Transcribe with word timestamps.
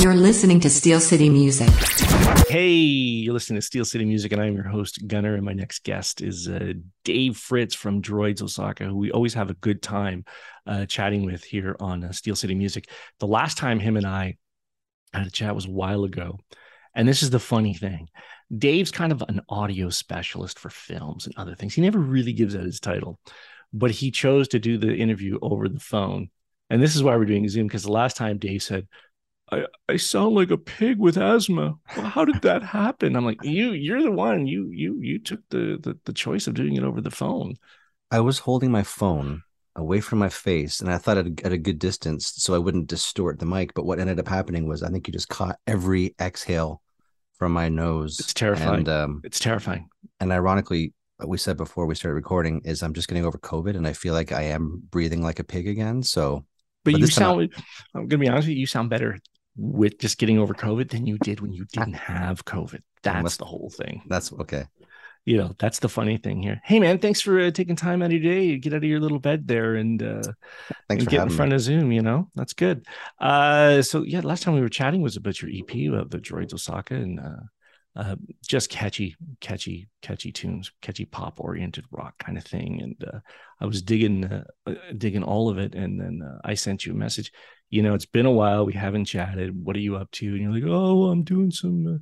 You're 0.00 0.14
listening 0.14 0.60
to 0.60 0.70
Steel 0.70 1.00
City 1.00 1.28
Music. 1.30 1.68
Hey, 2.48 2.74
you're 2.74 3.32
listening 3.32 3.58
to 3.58 3.66
Steel 3.66 3.84
City 3.84 4.04
Music, 4.04 4.30
and 4.30 4.42
I'm 4.42 4.54
your 4.54 4.68
host, 4.68 5.06
Gunner. 5.06 5.34
And 5.34 5.44
my 5.44 5.54
next 5.54 5.84
guest 5.84 6.20
is 6.20 6.48
uh, 6.48 6.74
Dave 7.02 7.36
Fritz 7.36 7.74
from 7.74 8.02
Droids 8.02 8.42
Osaka, 8.42 8.84
who 8.84 8.96
we 8.96 9.10
always 9.10 9.34
have 9.34 9.50
a 9.50 9.54
good 9.54 9.82
time 9.82 10.24
uh, 10.66 10.84
chatting 10.86 11.24
with 11.24 11.42
here 11.42 11.76
on 11.80 12.04
uh, 12.04 12.12
Steel 12.12 12.36
City 12.36 12.54
Music. 12.54 12.90
The 13.20 13.26
last 13.26 13.56
time 13.56 13.80
him 13.80 13.96
and 13.96 14.06
I 14.06 14.36
had 15.12 15.26
a 15.26 15.30
chat 15.30 15.54
was 15.54 15.66
a 15.66 15.70
while 15.70 16.04
ago. 16.04 16.38
And 16.94 17.08
this 17.08 17.22
is 17.22 17.30
the 17.30 17.40
funny 17.40 17.74
thing 17.74 18.08
Dave's 18.56 18.90
kind 18.90 19.12
of 19.12 19.22
an 19.28 19.40
audio 19.48 19.88
specialist 19.88 20.58
for 20.58 20.70
films 20.70 21.26
and 21.26 21.34
other 21.36 21.54
things. 21.54 21.74
He 21.74 21.80
never 21.80 21.98
really 21.98 22.32
gives 22.32 22.54
out 22.54 22.64
his 22.64 22.80
title, 22.80 23.18
but 23.72 23.90
he 23.90 24.10
chose 24.10 24.48
to 24.48 24.58
do 24.58 24.78
the 24.78 24.94
interview 24.94 25.38
over 25.42 25.68
the 25.68 25.80
phone. 25.80 26.30
And 26.68 26.82
this 26.82 26.96
is 26.96 27.02
why 27.02 27.16
we're 27.16 27.24
doing 27.24 27.48
Zoom 27.48 27.66
because 27.66 27.84
the 27.84 27.92
last 27.92 28.16
time 28.16 28.38
Dave 28.38 28.62
said, 28.62 28.88
I, 29.50 29.66
I 29.88 29.96
sound 29.96 30.34
like 30.34 30.50
a 30.50 30.58
pig 30.58 30.98
with 30.98 31.16
asthma. 31.16 31.78
Well, 31.96 32.06
how 32.06 32.24
did 32.24 32.42
that 32.42 32.62
happen? 32.62 33.14
I'm 33.14 33.24
like, 33.24 33.42
you, 33.44 33.72
you're 33.72 34.02
the 34.02 34.10
one. 34.10 34.46
You, 34.46 34.70
you, 34.72 34.98
you 35.00 35.18
took 35.20 35.40
the, 35.50 35.78
the 35.80 35.96
the 36.04 36.12
choice 36.12 36.46
of 36.46 36.54
doing 36.54 36.74
it 36.74 36.82
over 36.82 37.00
the 37.00 37.10
phone. 37.12 37.54
I 38.10 38.20
was 38.20 38.40
holding 38.40 38.70
my 38.72 38.82
phone 38.82 39.42
away 39.76 40.00
from 40.00 40.18
my 40.18 40.28
face, 40.30 40.80
and 40.80 40.90
I 40.90 40.98
thought 40.98 41.18
at 41.18 41.26
a, 41.26 41.34
at 41.44 41.52
a 41.52 41.58
good 41.58 41.78
distance 41.78 42.32
so 42.36 42.54
I 42.54 42.58
wouldn't 42.58 42.88
distort 42.88 43.38
the 43.38 43.46
mic. 43.46 43.74
But 43.74 43.84
what 43.86 44.00
ended 44.00 44.18
up 44.18 44.26
happening 44.28 44.66
was 44.66 44.82
I 44.82 44.88
think 44.90 45.06
you 45.06 45.12
just 45.12 45.28
caught 45.28 45.58
every 45.66 46.14
exhale 46.20 46.82
from 47.38 47.52
my 47.52 47.68
nose. 47.68 48.18
It's 48.18 48.34
terrifying. 48.34 48.78
And, 48.78 48.88
um, 48.88 49.20
It's 49.24 49.38
terrifying. 49.38 49.88
and 50.20 50.32
ironically, 50.32 50.92
what 51.18 51.28
we 51.28 51.38
said 51.38 51.56
before 51.56 51.86
we 51.86 51.94
started 51.94 52.14
recording 52.14 52.62
is 52.64 52.82
I'm 52.82 52.94
just 52.94 53.06
getting 53.08 53.24
over 53.24 53.38
COVID, 53.38 53.76
and 53.76 53.86
I 53.86 53.92
feel 53.92 54.14
like 54.14 54.32
I 54.32 54.42
am 54.42 54.82
breathing 54.90 55.22
like 55.22 55.38
a 55.38 55.44
pig 55.44 55.68
again. 55.68 56.02
So 56.02 56.44
But, 56.84 56.92
But 56.92 57.00
you 57.00 57.06
sound, 57.06 57.52
I'm 57.94 58.08
going 58.08 58.08
to 58.08 58.18
be 58.18 58.28
honest 58.28 58.48
with 58.48 58.56
you, 58.56 58.60
you 58.60 58.66
sound 58.66 58.90
better 58.90 59.18
with 59.56 59.98
just 59.98 60.18
getting 60.18 60.38
over 60.38 60.54
COVID 60.54 60.90
than 60.90 61.06
you 61.06 61.18
did 61.18 61.40
when 61.40 61.52
you 61.52 61.64
didn't 61.72 61.92
have 62.14 62.44
COVID. 62.44 62.80
That's 63.02 63.22
must- 63.22 63.38
the 63.38 63.44
whole 63.46 63.70
thing. 63.70 64.02
that's 64.08 64.32
okay. 64.32 64.64
You 65.28 65.38
know, 65.38 65.56
that's 65.58 65.80
the 65.80 65.88
funny 65.88 66.18
thing 66.18 66.40
here. 66.40 66.60
Hey, 66.62 66.78
man, 66.78 66.98
thanks 67.00 67.20
for 67.20 67.40
uh, 67.40 67.50
taking 67.50 67.74
time 67.74 68.00
out 68.00 68.06
of 68.06 68.12
your 68.12 68.20
day 68.22 68.56
get 68.58 68.72
out 68.74 68.76
of 68.76 68.84
your 68.84 69.00
little 69.00 69.18
bed 69.18 69.48
there 69.48 69.74
and, 69.74 70.00
uh, 70.00 70.22
Thanks 70.88 71.02
and 71.02 71.04
for 71.04 71.10
get 71.10 71.22
in 71.22 71.30
front 71.30 71.50
me. 71.50 71.56
of 71.56 71.62
Zoom. 71.62 71.90
You 71.90 72.02
know, 72.02 72.30
that's 72.36 72.52
good. 72.52 72.86
Uh, 73.18 73.82
so 73.82 74.02
yeah, 74.04 74.20
last 74.20 74.44
time 74.44 74.54
we 74.54 74.60
were 74.60 74.68
chatting 74.68 75.02
was 75.02 75.16
about 75.16 75.42
your 75.42 75.50
EP 75.52 75.92
about 75.92 76.10
the 76.12 76.18
Droids 76.18 76.54
Osaka 76.54 76.94
and 76.94 77.18
uh, 77.18 77.40
uh, 77.96 78.16
just 78.46 78.68
catchy, 78.68 79.16
catchy, 79.40 79.88
catchy 80.02 80.30
tunes, 80.30 80.70
catchy 80.82 81.06
pop 81.06 81.40
oriented 81.40 81.84
rock 81.90 82.14
kind 82.18 82.36
of 82.36 82.44
thing. 82.44 82.82
And 82.82 83.04
uh, 83.04 83.20
I 83.60 83.64
was 83.64 83.80
digging, 83.80 84.24
uh, 84.24 84.44
uh, 84.66 84.74
digging 84.96 85.22
all 85.22 85.48
of 85.48 85.58
it. 85.58 85.74
And 85.74 85.98
then 85.98 86.20
uh, 86.22 86.38
I 86.44 86.54
sent 86.54 86.84
you 86.84 86.92
a 86.92 86.96
message. 86.96 87.32
You 87.70 87.82
know, 87.82 87.94
it's 87.94 88.06
been 88.06 88.26
a 88.26 88.30
while. 88.30 88.66
We 88.66 88.74
haven't 88.74 89.06
chatted. 89.06 89.64
What 89.64 89.76
are 89.76 89.80
you 89.80 89.96
up 89.96 90.10
to? 90.12 90.26
And 90.26 90.40
you're 90.40 90.52
like, 90.52 90.64
oh, 90.66 91.06
I'm 91.06 91.24
doing 91.24 91.50
some, 91.50 92.00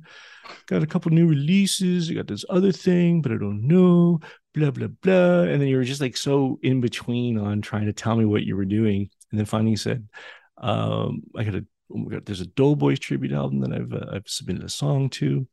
got 0.67 0.83
a 0.83 0.87
couple 0.87 1.11
new 1.11 1.27
releases. 1.27 2.11
I 2.11 2.13
got 2.13 2.27
this 2.27 2.45
other 2.49 2.73
thing, 2.73 3.21
but 3.21 3.31
I 3.31 3.37
don't 3.37 3.65
know. 3.65 4.19
Blah 4.53 4.71
blah 4.71 4.87
blah. 4.87 5.41
And 5.41 5.61
then 5.61 5.67
you 5.67 5.77
were 5.77 5.83
just 5.83 6.01
like 6.01 6.15
so 6.15 6.59
in 6.61 6.81
between 6.81 7.37
on 7.37 7.61
trying 7.61 7.87
to 7.87 7.93
tell 7.93 8.15
me 8.15 8.25
what 8.25 8.43
you 8.43 8.55
were 8.55 8.65
doing. 8.65 9.09
And 9.31 9.39
then 9.39 9.45
finally 9.45 9.71
you 9.71 9.77
said, 9.77 10.07
um, 10.57 11.23
I 11.35 11.43
got 11.43 11.55
a 11.55 11.65
oh 11.91 11.97
my 11.97 12.11
god, 12.11 12.25
there's 12.25 12.41
a 12.41 12.47
Doughboys 12.47 12.99
tribute 12.99 13.33
album 13.33 13.59
that 13.61 13.73
I've 13.73 13.93
uh, 13.93 14.15
I've 14.15 14.27
submitted 14.27 14.63
a 14.63 14.69
song 14.69 15.09
to. 15.11 15.47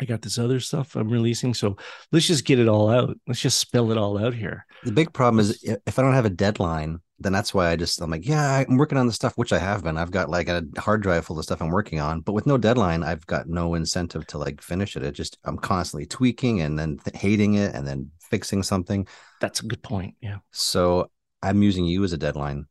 I 0.00 0.04
got 0.04 0.22
this 0.22 0.38
other 0.38 0.60
stuff 0.60 0.96
I'm 0.96 1.08
releasing. 1.08 1.54
So 1.54 1.76
let's 2.10 2.26
just 2.26 2.44
get 2.44 2.58
it 2.58 2.68
all 2.68 2.88
out. 2.88 3.16
Let's 3.26 3.40
just 3.40 3.58
spill 3.58 3.92
it 3.92 3.98
all 3.98 4.18
out 4.18 4.34
here. 4.34 4.66
The 4.84 4.92
big 4.92 5.12
problem 5.12 5.40
is 5.40 5.62
if 5.86 5.98
I 5.98 6.02
don't 6.02 6.14
have 6.14 6.24
a 6.24 6.30
deadline, 6.30 7.00
then 7.18 7.32
that's 7.32 7.52
why 7.52 7.68
I 7.68 7.76
just 7.76 8.00
I'm 8.00 8.10
like, 8.10 8.26
yeah, 8.26 8.64
I'm 8.66 8.78
working 8.78 8.96
on 8.96 9.06
the 9.06 9.12
stuff 9.12 9.34
which 9.36 9.52
I 9.52 9.58
have 9.58 9.84
been. 9.84 9.98
I've 9.98 10.10
got 10.10 10.30
like 10.30 10.48
a 10.48 10.64
hard 10.78 11.02
drive 11.02 11.26
full 11.26 11.38
of 11.38 11.44
stuff 11.44 11.60
I'm 11.60 11.70
working 11.70 12.00
on, 12.00 12.20
but 12.20 12.32
with 12.32 12.46
no 12.46 12.56
deadline, 12.56 13.02
I've 13.02 13.26
got 13.26 13.46
no 13.46 13.74
incentive 13.74 14.26
to 14.28 14.38
like 14.38 14.62
finish 14.62 14.96
it. 14.96 15.02
It 15.02 15.12
just 15.12 15.38
I'm 15.44 15.58
constantly 15.58 16.06
tweaking 16.06 16.62
and 16.62 16.78
then 16.78 16.98
th- 16.98 17.20
hating 17.20 17.54
it 17.54 17.74
and 17.74 17.86
then 17.86 18.10
fixing 18.30 18.62
something. 18.62 19.06
That's 19.40 19.60
a 19.60 19.66
good 19.66 19.82
point. 19.82 20.14
Yeah. 20.22 20.38
So 20.50 21.10
I'm 21.42 21.62
using 21.62 21.84
you 21.84 22.04
as 22.04 22.14
a 22.14 22.18
deadline. 22.18 22.66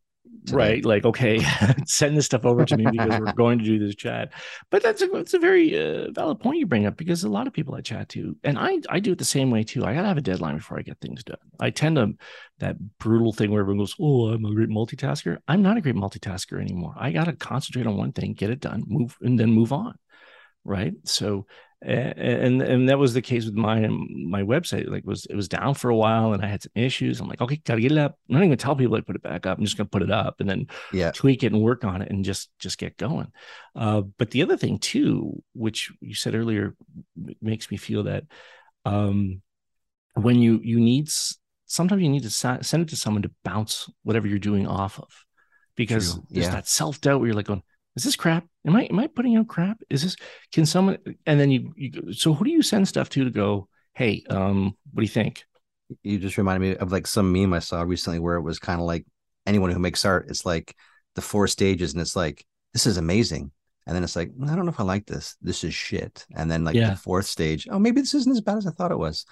Today. 0.45 0.57
Right. 0.57 0.85
Like, 0.85 1.05
okay, 1.05 1.45
send 1.85 2.17
this 2.17 2.25
stuff 2.25 2.45
over 2.45 2.65
to 2.65 2.77
me 2.77 2.85
because 2.89 3.19
we're 3.19 3.33
going 3.33 3.59
to 3.59 3.65
do 3.65 3.79
this 3.79 3.95
chat. 3.95 4.31
But 4.69 4.83
that's 4.83 5.01
a 5.01 5.07
that's 5.07 5.33
a 5.33 5.39
very 5.39 5.77
uh, 5.77 6.11
valid 6.11 6.39
point 6.39 6.59
you 6.59 6.65
bring 6.65 6.85
up 6.85 6.97
because 6.97 7.23
a 7.23 7.29
lot 7.29 7.47
of 7.47 7.53
people 7.53 7.75
I 7.75 7.81
chat 7.81 8.09
to, 8.09 8.35
and 8.43 8.57
I 8.57 8.79
I 8.89 8.99
do 8.99 9.11
it 9.11 9.17
the 9.17 9.25
same 9.25 9.51
way 9.51 9.63
too. 9.63 9.85
I 9.85 9.93
gotta 9.93 10.07
have 10.07 10.17
a 10.17 10.21
deadline 10.21 10.57
before 10.57 10.79
I 10.79 10.81
get 10.81 10.99
things 10.99 11.23
done. 11.23 11.37
I 11.59 11.69
tend 11.69 11.97
to 11.97 12.13
that 12.59 12.77
brutal 12.99 13.33
thing 13.33 13.51
where 13.51 13.61
everyone 13.61 13.79
goes, 13.79 13.95
"Oh, 13.99 14.27
I'm 14.27 14.45
a 14.45 14.53
great 14.53 14.69
multitasker." 14.69 15.37
I'm 15.47 15.61
not 15.61 15.77
a 15.77 15.81
great 15.81 15.95
multitasker 15.95 16.59
anymore. 16.59 16.93
I 16.97 17.11
gotta 17.11 17.33
concentrate 17.33 17.87
on 17.87 17.97
one 17.97 18.11
thing, 18.11 18.33
get 18.33 18.49
it 18.49 18.59
done, 18.59 18.83
move, 18.87 19.17
and 19.21 19.39
then 19.39 19.51
move 19.51 19.71
on. 19.71 19.97
Right. 20.65 20.93
So 21.05 21.45
and 21.81 22.61
and 22.61 22.89
that 22.89 22.99
was 22.99 23.13
the 23.13 23.21
case 23.21 23.45
with 23.45 23.53
my 23.53 23.87
my 23.87 24.43
website 24.43 24.89
like 24.89 25.05
was 25.05 25.25
it 25.29 25.35
was 25.35 25.47
down 25.47 25.73
for 25.73 25.89
a 25.89 25.95
while 25.95 26.33
and 26.33 26.43
i 26.43 26.47
had 26.47 26.61
some 26.61 26.71
issues 26.75 27.21
i'm 27.21 27.27
like 27.27 27.39
okay 27.39 27.55
gotta 27.63 27.79
get 27.79 27.93
it 27.93 27.97
up 27.97 28.17
i'm 28.27 28.33
not 28.33 28.39
even 28.39 28.49
gonna 28.49 28.57
tell 28.57 28.75
people 28.75 28.97
i 28.97 29.01
put 29.01 29.15
it 29.15 29.21
back 29.21 29.45
up 29.45 29.57
i'm 29.57 29.63
just 29.63 29.77
gonna 29.77 29.87
put 29.87 30.01
it 30.01 30.11
up 30.11 30.41
and 30.41 30.49
then 30.49 30.67
Yeah. 30.93 31.11
tweak 31.11 31.43
it 31.43 31.53
and 31.53 31.61
work 31.61 31.85
on 31.85 32.01
it 32.01 32.11
and 32.11 32.25
just 32.25 32.49
just 32.59 32.77
get 32.77 32.97
going 32.97 33.31
uh 33.77 34.01
but 34.17 34.31
the 34.31 34.43
other 34.43 34.57
thing 34.57 34.77
too 34.77 35.41
which 35.53 35.89
you 36.01 36.15
said 36.15 36.35
earlier 36.35 36.75
makes 37.41 37.71
me 37.71 37.77
feel 37.77 38.03
that 38.03 38.25
um 38.83 39.41
when 40.15 40.37
you 40.37 40.59
you 40.61 40.81
need 40.81 41.09
sometimes 41.65 42.01
you 42.01 42.09
need 42.09 42.23
to 42.23 42.29
send 42.29 42.83
it 42.83 42.89
to 42.89 42.97
someone 42.97 43.21
to 43.21 43.31
bounce 43.45 43.89
whatever 44.03 44.27
you're 44.27 44.37
doing 44.37 44.67
off 44.67 44.99
of 44.99 45.07
because 45.77 46.15
True. 46.15 46.23
there's 46.29 46.47
Yeah. 46.47 46.55
that 46.55 46.67
self-doubt 46.67 47.19
where 47.21 47.27
you're 47.27 47.35
like 47.37 47.45
going 47.45 47.63
is 47.95 48.03
this 48.03 48.17
crap 48.17 48.43
am 48.65 48.75
i 48.75 48.83
am 48.83 48.99
i 48.99 49.07
putting 49.07 49.35
out 49.37 49.47
crap 49.47 49.79
is 49.89 50.03
this 50.03 50.15
can 50.51 50.65
someone 50.65 50.97
and 51.25 51.39
then 51.39 51.51
you, 51.51 51.73
you 51.75 52.13
so 52.13 52.33
who 52.33 52.43
do 52.45 52.51
you 52.51 52.61
send 52.61 52.87
stuff 52.87 53.09
to 53.09 53.23
to 53.23 53.29
go 53.29 53.67
hey 53.93 54.23
um 54.29 54.75
what 54.93 55.01
do 55.01 55.03
you 55.03 55.07
think 55.07 55.43
You 56.03 56.19
just 56.19 56.37
reminded 56.37 56.69
me 56.69 56.77
of 56.77 56.91
like 56.91 57.07
some 57.07 57.31
meme 57.31 57.53
I 57.53 57.59
saw 57.59 57.81
recently 57.81 58.19
where 58.19 58.35
it 58.35 58.43
was 58.43 58.59
kind 58.59 58.79
of 58.79 58.85
like 58.85 59.05
anyone 59.47 59.71
who 59.71 59.79
makes 59.79 60.05
art, 60.05 60.27
it's 60.29 60.45
like 60.45 60.75
the 61.15 61.21
four 61.21 61.47
stages, 61.47 61.93
and 61.93 62.01
it's 62.01 62.15
like, 62.15 62.45
this 62.73 62.85
is 62.85 62.97
amazing. 62.97 63.51
And 63.87 63.95
then 63.95 64.03
it's 64.03 64.15
like, 64.15 64.29
I 64.43 64.55
don't 64.55 64.65
know 64.65 64.71
if 64.71 64.79
I 64.79 64.83
like 64.83 65.07
this. 65.07 65.35
This 65.41 65.63
is 65.63 65.73
shit. 65.73 66.27
And 66.35 66.49
then 66.51 66.63
like 66.63 66.75
Yeah. 66.75 66.91
the 66.91 66.95
fourth 66.95 67.25
stage, 67.25 67.67
oh, 67.71 67.79
maybe 67.79 68.01
this 68.01 68.13
isn't 68.13 68.31
as 68.31 68.41
bad 68.41 68.57
as 68.57 68.67
I 68.67 68.71
thought 68.71 68.91
it 68.91 68.99
was. 68.99 69.25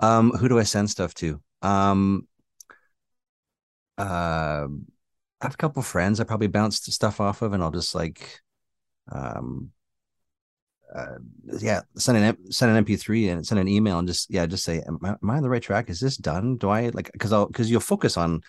Um, 0.00 0.30
who 0.30 0.48
do 0.48 0.58
I 0.58 0.62
send 0.62 0.88
stuff 0.88 1.12
to? 1.14 1.42
Um, 1.60 2.26
uh, 3.98 4.66
I 5.40 5.44
have 5.44 5.54
a 5.54 5.58
couple 5.58 5.82
friends 5.82 6.20
I 6.20 6.24
probably 6.24 6.46
bounced 6.48 6.90
stuff 6.92 7.20
off 7.20 7.42
of, 7.42 7.52
and 7.52 7.62
I'll 7.62 7.70
just 7.70 7.94
like, 7.94 8.40
um, 9.12 9.70
uh, 10.94 11.18
yeah, 11.58 11.80
send 11.96 12.18
an 12.18 12.52
send 12.52 12.76
an 12.76 12.84
MP3 12.84 13.28
and 13.28 13.46
send 13.46 13.60
an 13.60 13.68
email 13.68 13.98
and 13.98 14.08
just 14.08 14.30
yeah, 14.30 14.46
just 14.46 14.64
say, 14.64 14.82
am 14.86 14.98
I, 15.02 15.10
am 15.10 15.30
I 15.30 15.36
on 15.36 15.42
the 15.42 15.50
right 15.50 15.62
track? 15.62 15.90
Is 15.90 16.00
this 16.00 16.16
done? 16.16 16.56
Do 16.56 16.70
I 16.70 16.88
like 16.88 17.10
because 17.12 17.32
I'll 17.32 17.46
because 17.46 17.70
you'll 17.70 17.80
focus 17.80 18.16
on 18.16 18.42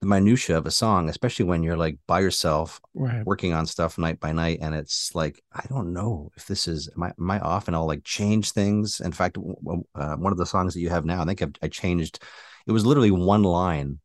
the 0.00 0.06
minutia 0.06 0.58
of 0.58 0.66
a 0.66 0.70
song, 0.70 1.08
especially 1.08 1.46
when 1.46 1.62
you're 1.62 1.76
like 1.76 1.98
by 2.06 2.20
yourself 2.20 2.80
right 2.94 3.24
working 3.24 3.54
on 3.54 3.66
stuff 3.66 3.96
night 3.96 4.20
by 4.20 4.32
night, 4.32 4.58
and 4.60 4.74
it's 4.74 5.14
like 5.14 5.42
I 5.52 5.64
don't 5.68 5.92
know 5.92 6.30
if 6.36 6.46
this 6.46 6.68
is 6.68 6.90
am 6.94 7.04
I, 7.04 7.12
am 7.18 7.30
I 7.30 7.40
off, 7.40 7.68
and 7.68 7.76
I'll 7.76 7.86
like 7.86 8.04
change 8.04 8.52
things. 8.52 9.00
In 9.00 9.12
fact, 9.12 9.38
uh, 9.38 10.16
one 10.16 10.32
of 10.32 10.38
the 10.38 10.46
songs 10.46 10.74
that 10.74 10.80
you 10.80 10.90
have 10.90 11.06
now, 11.06 11.22
I 11.22 11.24
think 11.24 11.42
I've, 11.42 11.54
I 11.62 11.68
changed. 11.68 12.22
It 12.66 12.72
was 12.72 12.84
literally 12.84 13.10
one 13.10 13.42
line, 13.42 13.98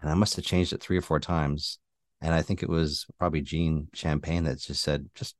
and 0.00 0.10
I 0.10 0.14
must 0.14 0.36
have 0.36 0.44
changed 0.44 0.72
it 0.72 0.80
three 0.80 0.98
or 0.98 1.02
four 1.02 1.18
times. 1.18 1.78
And 2.22 2.32
I 2.32 2.40
think 2.42 2.62
it 2.62 2.68
was 2.68 3.06
probably 3.18 3.40
Gene 3.40 3.88
Champagne 3.92 4.44
that 4.44 4.60
just 4.60 4.82
said, 4.82 5.10
"Just 5.14 5.34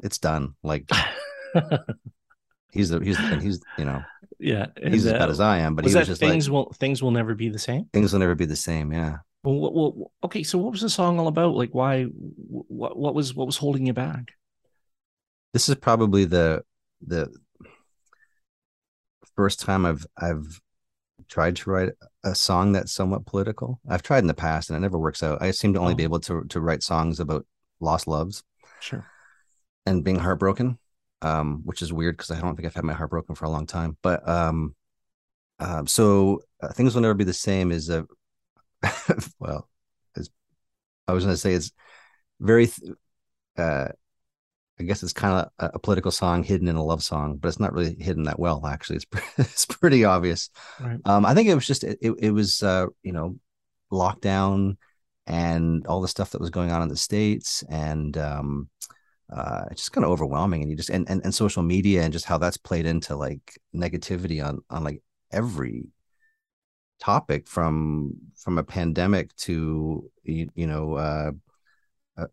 it's 0.00 0.18
done." 0.18 0.54
Like 0.62 0.90
he's 2.72 2.90
the 2.90 3.00
he's 3.00 3.18
and 3.18 3.40
he's 3.40 3.60
you 3.78 3.84
know 3.84 4.02
yeah 4.38 4.66
he's 4.82 5.06
as 5.06 5.12
and, 5.12 5.18
bad 5.20 5.28
uh, 5.28 5.32
as 5.32 5.40
I 5.40 5.58
am, 5.58 5.74
but 5.74 5.84
he 5.84 5.88
was 5.88 5.94
that 5.94 6.06
just 6.06 6.20
things 6.20 6.48
like 6.48 6.52
will 6.52 6.72
things 6.72 7.02
will 7.02 7.12
never 7.12 7.34
be 7.34 7.48
the 7.48 7.58
same 7.58 7.86
things 7.92 8.12
will 8.12 8.20
never 8.20 8.34
be 8.34 8.44
the 8.44 8.56
same. 8.56 8.92
Yeah, 8.92 9.18
well, 9.44 9.72
well 9.72 10.12
okay 10.24 10.42
so 10.42 10.58
what 10.58 10.72
was 10.72 10.80
the 10.80 10.90
song 10.90 11.18
all 11.18 11.28
about 11.28 11.54
like 11.54 11.70
why 11.72 12.04
what 12.04 12.96
what 12.96 13.14
was 13.14 13.34
what 13.34 13.46
was 13.46 13.56
holding 13.56 13.86
you 13.86 13.92
back 13.92 14.32
this 15.52 15.68
is 15.68 15.74
probably 15.76 16.24
the 16.24 16.62
the 17.06 17.32
first 19.36 19.60
time 19.60 19.86
I've 19.86 20.06
I've 20.16 20.60
tried 21.28 21.56
to 21.56 21.70
write 21.70 21.90
a 22.24 22.34
song 22.34 22.72
that's 22.72 22.92
somewhat 22.92 23.26
political. 23.26 23.80
I've 23.88 24.02
tried 24.02 24.20
in 24.20 24.26
the 24.26 24.34
past 24.34 24.70
and 24.70 24.76
it 24.76 24.80
never 24.80 24.98
works 24.98 25.22
out. 25.22 25.42
I 25.42 25.50
seem 25.50 25.72
to 25.74 25.80
only 25.80 25.94
be 25.94 26.04
Oh. 26.04 26.06
able 26.06 26.20
to 26.20 26.44
to 26.44 26.60
write 26.60 26.82
songs 26.82 27.20
about 27.20 27.46
lost 27.80 28.06
loves 28.06 28.42
sure 28.80 29.04
and 29.84 30.02
being 30.04 30.18
heartbroken, 30.18 30.78
um, 31.22 31.62
which 31.64 31.82
is 31.82 31.92
weird 31.92 32.16
because 32.16 32.30
I 32.30 32.40
don't 32.40 32.56
think 32.56 32.66
I've 32.66 32.74
had 32.74 32.84
my 32.84 32.92
heart 32.94 33.10
broken 33.10 33.34
for 33.34 33.44
a 33.44 33.50
long 33.50 33.66
time. 33.66 33.96
But 34.02 34.26
um, 34.28 34.74
um, 35.58 35.86
so 35.86 36.40
uh, 36.62 36.72
things 36.72 36.94
will 36.94 37.02
never 37.02 37.14
be 37.14 37.24
the 37.24 37.32
same. 37.32 37.70
Is 37.72 37.88
a 37.90 38.06
well, 39.38 39.68
as 40.16 40.30
I 41.08 41.12
was 41.12 41.24
going 41.24 41.34
to 41.34 41.40
say, 41.40 41.52
it's 41.54 41.72
very. 42.40 42.66
th- 42.66 42.92
Uh, 43.58 43.88
I 44.78 44.82
guess 44.82 45.02
it's 45.02 45.12
kind 45.12 45.34
of 45.34 45.50
a, 45.58 45.76
a 45.76 45.78
political 45.78 46.10
song 46.10 46.42
hidden 46.42 46.68
in 46.68 46.76
a 46.76 46.84
love 46.84 47.02
song, 47.02 47.36
but 47.36 47.48
it's 47.48 47.60
not 47.60 47.72
really 47.72 47.96
hidden 47.98 48.24
that 48.24 48.38
well. 48.38 48.66
Actually, 48.66 48.96
it's 48.96 49.04
pre- 49.06 49.22
it's 49.38 49.66
pretty 49.66 50.04
obvious. 50.04 50.50
right 50.80 51.00
Um, 51.04 51.24
I 51.24 51.34
think 51.34 51.48
it 51.48 51.54
was 51.54 51.66
just 51.66 51.84
it, 51.84 51.98
it, 52.00 52.12
it 52.18 52.30
was 52.30 52.62
uh, 52.62 52.86
you 53.02 53.12
know 53.12 53.36
lockdown 53.92 54.76
and 55.26 55.86
all 55.86 56.00
the 56.00 56.08
stuff 56.08 56.30
that 56.30 56.40
was 56.40 56.50
going 56.50 56.70
on 56.70 56.82
in 56.82 56.88
the 56.88 56.96
states 56.96 57.64
and 57.68 58.16
um, 58.16 58.68
uh, 59.32 59.64
it's 59.70 59.82
just 59.82 59.92
kind 59.92 60.04
of 60.04 60.10
overwhelming. 60.10 60.62
And 60.62 60.70
you 60.70 60.76
just 60.76 60.90
and, 60.90 61.08
and 61.08 61.22
and 61.24 61.34
social 61.34 61.62
media 61.62 62.02
and 62.02 62.12
just 62.12 62.26
how 62.26 62.38
that's 62.38 62.56
played 62.56 62.86
into 62.86 63.16
like 63.16 63.58
negativity 63.74 64.44
on 64.44 64.62
on 64.70 64.84
like 64.84 65.02
every 65.32 65.86
topic 67.00 67.46
from 67.48 68.14
from 68.36 68.58
a 68.58 68.64
pandemic 68.64 69.34
to 69.36 70.10
you, 70.22 70.48
you 70.54 70.66
know 70.66 70.94
uh, 70.94 71.30
uh, 72.16 72.26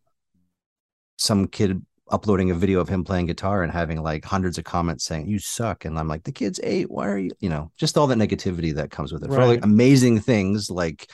some 1.17 1.47
kid 1.47 1.83
uploading 2.11 2.51
a 2.51 2.55
video 2.55 2.79
of 2.79 2.89
him 2.89 3.03
playing 3.03 3.27
guitar 3.27 3.63
and 3.63 3.71
having 3.71 4.01
like 4.01 4.25
hundreds 4.25 4.57
of 4.57 4.63
comments 4.63 5.05
saying 5.05 5.27
you 5.27 5.39
suck 5.39 5.85
and 5.85 5.97
i'm 5.97 6.07
like 6.07 6.23
the 6.23 6.31
kid's 6.31 6.59
eight. 6.63 6.91
Why 6.91 7.07
are 7.07 7.17
you 7.17 7.31
you 7.39 7.49
know 7.49 7.71
just 7.77 7.97
all 7.97 8.07
that 8.07 8.17
negativity 8.17 8.75
that 8.75 8.91
comes 8.91 9.13
with 9.13 9.23
it. 9.23 9.29
For 9.29 9.45
like 9.45 9.63
amazing 9.63 10.19
things 10.19 10.69
like 10.69 11.09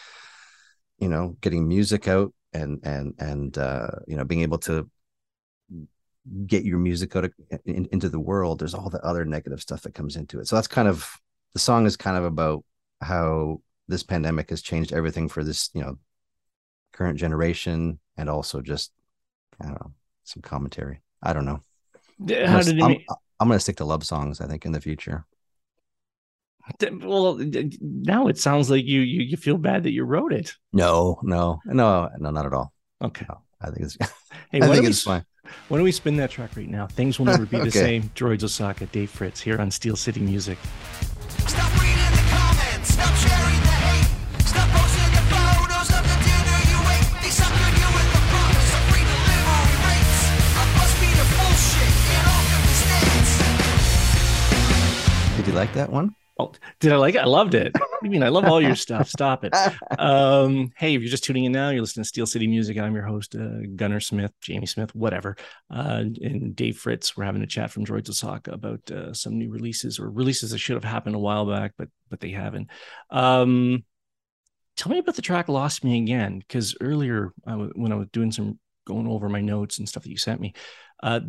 you 0.98 1.08
know 1.08 1.38
getting 1.42 1.68
music 1.68 2.08
out 2.08 2.34
and 2.54 2.80
and 2.84 3.14
and 3.20 3.58
uh 3.58 3.92
you 4.08 4.16
know 4.16 4.26
being 4.26 4.42
able 4.42 4.58
to 4.60 4.90
get 6.46 6.66
your 6.66 6.78
music 6.78 7.16
out 7.16 7.26
of, 7.26 7.34
in, 7.66 7.88
into 7.92 8.10
the 8.10 8.20
world 8.20 8.60
there's 8.60 8.74
all 8.74 8.90
the 8.90 9.04
other 9.06 9.26
negative 9.26 9.62
stuff 9.62 9.82
that 9.84 9.94
comes 9.94 10.16
into 10.16 10.40
it. 10.40 10.48
So 10.48 10.56
that's 10.56 10.68
kind 10.68 10.88
of 10.88 11.10
the 11.54 11.60
song 11.60 11.86
is 11.86 11.98
kind 11.98 12.18
of 12.18 12.26
about 12.26 12.64
how 13.02 13.62
this 13.88 14.04
pandemic 14.04 14.50
has 14.50 14.62
changed 14.62 14.94
everything 14.94 15.30
for 15.30 15.44
this 15.44 15.70
you 15.74 15.82
know 15.82 15.98
current 16.94 17.18
generation 17.18 18.00
and 18.18 18.30
also 18.30 18.62
just 18.62 18.92
i 19.62 19.66
don't 19.66 19.80
know 19.80 19.94
some 20.30 20.42
commentary 20.42 21.02
i 21.24 21.34
don't 21.34 21.46
know 21.46 21.62
How 22.30 22.60
gonna- 22.60 22.64
did 22.64 22.82
I'm, 22.82 22.88
make? 22.92 23.06
I'm 23.40 23.48
gonna 23.48 23.60
stick 23.60 23.78
to 23.78 23.86
love 23.86 24.06
songs 24.06 24.40
i 24.42 24.48
think 24.48 24.66
in 24.66 24.72
the 24.72 24.82
future 24.82 25.26
Well, 26.92 27.42
uh, 27.42 27.64
now 27.82 28.28
it 28.28 28.38
sounds 28.38 28.70
like 28.70 28.86
you 28.86 29.02
you 29.02 29.22
you 29.24 29.38
feel 29.38 29.58
bad 29.58 29.84
that 29.84 29.92
you 29.92 30.04
wrote 30.04 30.34
it. 30.34 30.54
no 30.72 31.20
no 31.24 31.60
no 31.66 32.10
no 32.20 32.30
not 32.32 32.46
at 32.46 32.54
all 32.54 32.72
Okay. 33.02 33.26
no, 33.30 33.42
i 33.62 33.70
think 33.72 33.82
it's 33.86 33.98
Hey, 34.52 34.62
i 34.62 34.68
why 34.68 34.74
think 34.74 34.76
don't, 34.76 34.84
we, 34.84 34.90
it's 34.90 35.04
fine 35.04 35.26
why 35.68 35.78
don't 35.78 35.84
we 35.84 35.92
spin 35.92 36.16
that 36.18 36.30
track 36.30 36.56
right 36.56 36.70
now? 36.70 36.86
Things 36.86 37.18
will 37.18 37.26
never 37.26 37.44
be 37.44 37.58
the 37.58 37.72
same. 37.86 38.04
Droids 38.14 38.44
Osaka, 38.44 38.86
Dave 38.86 39.10
Fritz 39.10 39.42
here 39.42 39.60
on 39.60 39.72
Steel 39.72 39.96
City 39.96 40.20
Music. 40.20 40.60
You 55.50 55.56
like 55.56 55.74
that 55.74 55.92
one 55.92 56.16
Oh, 56.40 56.54
did 56.80 56.94
I 56.94 56.96
like 56.96 57.16
it? 57.16 57.20
I 57.20 57.26
loved 57.26 57.54
it. 57.54 57.74
What 57.78 58.00
do 58.02 58.08
you 58.08 58.12
mean? 58.12 58.24
I 58.24 58.30
love 58.30 58.46
all 58.46 58.62
your 58.62 58.76
stuff. 58.76 59.10
Stop 59.10 59.44
it. 59.44 59.54
Um, 60.00 60.72
hey, 60.78 60.96
if 60.96 61.02
you're 61.02 61.12
just 61.12 61.26
tuning 61.26 61.44
in 61.44 61.52
now, 61.52 61.70
you're 61.70 61.82
listening 61.82 62.04
to 62.04 62.08
Steel 62.08 62.26
City 62.26 62.48
Music. 62.48 62.78
I'm 62.78 62.96
your 62.96 63.04
host, 63.04 63.36
uh, 63.36 63.66
Gunnar 63.76 64.00
Smith, 64.00 64.32
Jamie 64.40 64.66
Smith, 64.66 64.96
whatever, 64.96 65.36
uh, 65.70 66.06
and 66.22 66.56
Dave 66.56 66.78
Fritz. 66.78 67.18
We're 67.18 67.26
having 67.26 67.42
a 67.42 67.48
chat 67.48 67.72
from 67.72 67.84
Droids 67.84 68.10
Osaka 68.10 68.52
about 68.52 68.90
uh, 68.90 69.14
some 69.14 69.38
new 69.38 69.50
releases 69.50 70.00
or 70.00 70.10
releases 70.10 70.52
that 70.52 70.60
should 70.60 70.76
have 70.76 70.86
happened 70.86 71.16
a 71.16 71.20
while 71.20 71.46
back, 71.46 71.74
but 71.78 71.90
but 72.10 72.22
they 72.22 72.30
haven't. 72.30 72.70
Um, 73.10 73.84
tell 74.78 74.92
me 74.92 75.00
about 75.00 75.16
the 75.16 75.22
track 75.22 75.50
"Lost 75.50 75.84
Me 75.84 75.98
Again," 75.98 76.40
because 76.40 76.78
earlier 76.80 77.34
I 77.46 77.52
w- 77.52 77.74
when 77.76 77.92
I 77.92 77.96
was 77.96 78.08
doing 78.14 78.32
some 78.32 78.60
going 78.86 79.08
over 79.08 79.28
my 79.28 79.42
notes 79.42 79.80
and 79.80 79.90
stuff 79.90 80.04
that 80.04 80.12
you 80.12 80.18
sent 80.18 80.40
me, 80.40 80.54
uh, 81.02 81.22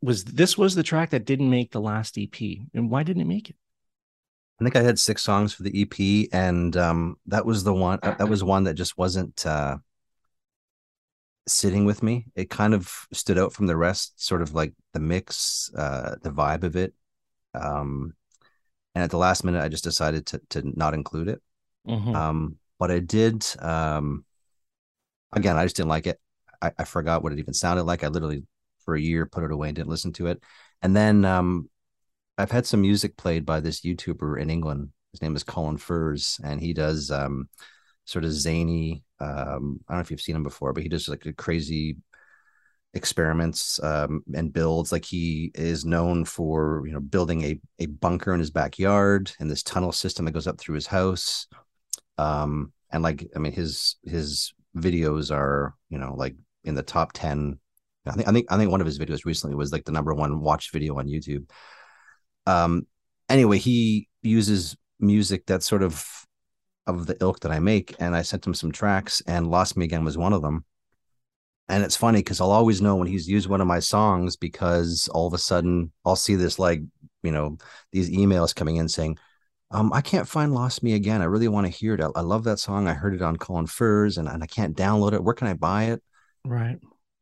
was 0.00 0.24
this 0.24 0.56
was 0.56 0.74
the 0.74 0.82
track 0.82 1.10
that 1.10 1.24
didn't 1.24 1.50
make 1.50 1.72
the 1.72 1.80
last 1.80 2.16
EP, 2.18 2.62
and 2.74 2.90
why 2.90 3.02
didn't 3.02 3.22
it 3.22 3.26
make 3.26 3.50
it? 3.50 3.56
I 4.60 4.64
think 4.64 4.76
I 4.76 4.82
had 4.82 4.98
six 4.98 5.22
songs 5.22 5.54
for 5.54 5.62
the 5.62 5.70
EP, 5.80 6.28
and 6.32 6.76
um, 6.76 7.16
that 7.26 7.46
was 7.46 7.62
the 7.64 7.72
one. 7.74 8.00
uh, 8.02 8.14
that 8.14 8.28
was 8.28 8.42
one 8.42 8.64
that 8.64 8.74
just 8.74 8.98
wasn't 8.98 9.46
uh, 9.46 9.78
sitting 11.46 11.84
with 11.84 12.02
me. 12.02 12.26
It 12.34 12.50
kind 12.50 12.74
of 12.74 12.92
stood 13.12 13.38
out 13.38 13.52
from 13.52 13.66
the 13.66 13.76
rest, 13.76 14.24
sort 14.24 14.42
of 14.42 14.54
like 14.54 14.74
the 14.92 15.00
mix, 15.00 15.70
uh, 15.76 16.16
the 16.22 16.30
vibe 16.30 16.64
of 16.64 16.76
it. 16.76 16.92
Um, 17.54 18.14
and 18.94 19.04
at 19.04 19.10
the 19.10 19.18
last 19.18 19.44
minute, 19.44 19.62
I 19.62 19.68
just 19.68 19.84
decided 19.84 20.26
to 20.26 20.40
to 20.50 20.62
not 20.78 20.94
include 20.94 21.28
it. 21.28 21.42
Mhm. 21.86 22.14
Um, 22.14 22.56
but 22.78 22.90
I 22.90 22.98
did. 22.98 23.46
Um, 23.60 24.24
again, 25.32 25.56
I 25.56 25.64
just 25.64 25.76
didn't 25.76 25.88
like 25.88 26.06
it. 26.06 26.20
I, 26.60 26.72
I 26.78 26.84
forgot 26.84 27.22
what 27.22 27.32
it 27.32 27.38
even 27.38 27.54
sounded 27.54 27.84
like. 27.84 28.02
I 28.02 28.08
literally 28.08 28.44
for 28.88 28.94
a 28.94 29.00
year 29.00 29.26
put 29.26 29.44
it 29.44 29.52
away 29.52 29.68
and 29.68 29.76
didn't 29.76 29.90
listen 29.90 30.14
to 30.14 30.28
it. 30.28 30.42
And 30.80 30.96
then 30.96 31.26
um, 31.26 31.68
I've 32.38 32.50
had 32.50 32.64
some 32.64 32.80
music 32.80 33.18
played 33.18 33.44
by 33.44 33.60
this 33.60 33.82
YouTuber 33.82 34.40
in 34.40 34.48
England. 34.48 34.92
His 35.12 35.20
name 35.20 35.36
is 35.36 35.44
Colin 35.44 35.76
Furze, 35.76 36.40
and 36.42 36.58
he 36.58 36.72
does 36.72 37.10
um, 37.10 37.50
sort 38.06 38.24
of 38.24 38.32
zany. 38.32 39.04
Um, 39.20 39.80
I 39.86 39.92
don't 39.92 39.98
know 39.98 40.00
if 40.00 40.10
you've 40.10 40.22
seen 40.22 40.36
him 40.36 40.42
before, 40.42 40.72
but 40.72 40.82
he 40.82 40.88
does 40.88 41.06
like 41.06 41.26
crazy 41.36 41.98
experiments 42.94 43.78
um, 43.82 44.22
and 44.34 44.54
builds. 44.54 44.90
Like 44.90 45.04
he 45.04 45.50
is 45.54 45.84
known 45.84 46.24
for 46.24 46.82
you 46.86 46.92
know 46.92 47.00
building 47.00 47.44
a 47.44 47.60
a 47.78 47.86
bunker 47.86 48.32
in 48.32 48.40
his 48.40 48.50
backyard 48.50 49.32
and 49.38 49.50
this 49.50 49.62
tunnel 49.62 49.92
system 49.92 50.24
that 50.24 50.32
goes 50.32 50.46
up 50.46 50.58
through 50.58 50.76
his 50.76 50.86
house. 50.86 51.46
Um, 52.16 52.72
and 52.90 53.02
like 53.02 53.28
I 53.36 53.38
mean, 53.38 53.52
his 53.52 53.96
his 54.06 54.54
videos 54.74 55.30
are 55.30 55.74
you 55.90 55.98
know 55.98 56.14
like 56.16 56.36
in 56.64 56.74
the 56.74 56.82
top 56.82 57.12
ten. 57.12 57.58
I 58.08 58.12
think 58.12 58.28
I 58.28 58.32
think 58.32 58.46
I 58.50 58.56
think 58.56 58.70
one 58.70 58.80
of 58.80 58.86
his 58.86 58.98
videos 58.98 59.24
recently 59.24 59.56
was 59.56 59.72
like 59.72 59.84
the 59.84 59.92
number 59.92 60.14
one 60.14 60.40
watched 60.40 60.72
video 60.72 60.98
on 60.98 61.06
YouTube. 61.06 61.48
Um, 62.46 62.86
anyway, 63.28 63.58
he 63.58 64.08
uses 64.22 64.76
music 65.00 65.46
that's 65.46 65.66
sort 65.66 65.82
of 65.82 66.04
of 66.86 67.06
the 67.06 67.16
ilk 67.20 67.40
that 67.40 67.52
I 67.52 67.58
make, 67.58 67.94
and 67.98 68.16
I 68.16 68.22
sent 68.22 68.46
him 68.46 68.54
some 68.54 68.72
tracks, 68.72 69.22
and 69.26 69.50
"Lost 69.50 69.76
Me 69.76 69.84
Again" 69.84 70.04
was 70.04 70.18
one 70.18 70.32
of 70.32 70.42
them. 70.42 70.64
And 71.68 71.84
it's 71.84 71.96
funny 71.96 72.20
because 72.20 72.40
I'll 72.40 72.50
always 72.50 72.80
know 72.80 72.96
when 72.96 73.08
he's 73.08 73.28
used 73.28 73.48
one 73.48 73.60
of 73.60 73.66
my 73.66 73.78
songs 73.78 74.36
because 74.36 75.06
all 75.12 75.26
of 75.26 75.34
a 75.34 75.38
sudden 75.38 75.92
I'll 76.04 76.16
see 76.16 76.34
this 76.34 76.58
like 76.58 76.80
you 77.22 77.30
know 77.30 77.58
these 77.92 78.10
emails 78.10 78.54
coming 78.54 78.76
in 78.76 78.88
saying, 78.88 79.18
um, 79.70 79.92
I 79.92 80.00
can't 80.00 80.26
find 80.26 80.54
Lost 80.54 80.82
Me 80.82 80.94
Again. 80.94 81.20
I 81.20 81.26
really 81.26 81.48
want 81.48 81.66
to 81.66 81.72
hear 81.72 81.94
it. 81.94 82.00
I, 82.00 82.08
I 82.16 82.20
love 82.22 82.44
that 82.44 82.58
song. 82.58 82.88
I 82.88 82.94
heard 82.94 83.14
it 83.14 83.22
on 83.22 83.36
Colin 83.36 83.66
Furze 83.66 84.16
and, 84.16 84.28
and 84.28 84.42
I 84.42 84.46
can't 84.46 84.76
download 84.76 85.12
it. 85.12 85.22
Where 85.22 85.34
can 85.34 85.46
I 85.46 85.54
buy 85.54 85.84
it? 85.84 86.02
Right. 86.44 86.78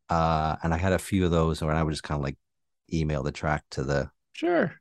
Uh, 0.09 0.57
and 0.63 0.73
I 0.73 0.77
had 0.79 0.93
a 0.93 0.99
few 0.99 1.25
of 1.25 1.31
those 1.31 1.63
where 1.63 1.75
I 1.75 1.83
would 1.83 1.91
just 1.91 2.03
kind 2.03 2.19
of 2.19 2.25
like 2.25 2.37
email 2.93 3.23
the 3.23 3.33
track 3.33 3.65
to 3.73 3.83
the 3.83 4.11
Sure. 4.33 4.73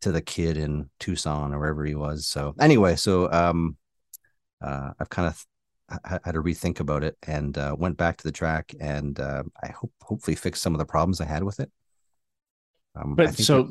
to 0.00 0.12
the 0.12 0.22
kid 0.22 0.56
in 0.56 0.90
Tucson 0.98 1.54
or 1.54 1.58
wherever 1.58 1.84
he 1.84 1.94
was. 1.94 2.26
So 2.26 2.54
anyway, 2.60 2.96
so 2.96 3.30
um, 3.30 3.76
uh, 4.60 4.90
I've 4.98 5.10
kind 5.10 5.28
of 5.28 5.46
h- 5.92 6.20
had 6.24 6.32
to 6.32 6.42
rethink 6.42 6.80
about 6.80 7.04
it 7.04 7.16
and 7.26 7.56
uh, 7.56 7.76
went 7.78 7.96
back 7.96 8.16
to 8.18 8.24
the 8.24 8.32
track 8.32 8.74
and 8.80 9.18
uh, 9.20 9.44
I 9.62 9.68
hope 9.68 9.92
hopefully 10.02 10.34
fixed 10.34 10.62
some 10.62 10.74
of 10.74 10.78
the 10.78 10.84
problems 10.86 11.20
I 11.20 11.26
had 11.26 11.44
with 11.44 11.60
it. 11.60 11.70
Um, 12.96 13.14
But 13.14 13.36
so 13.36 13.68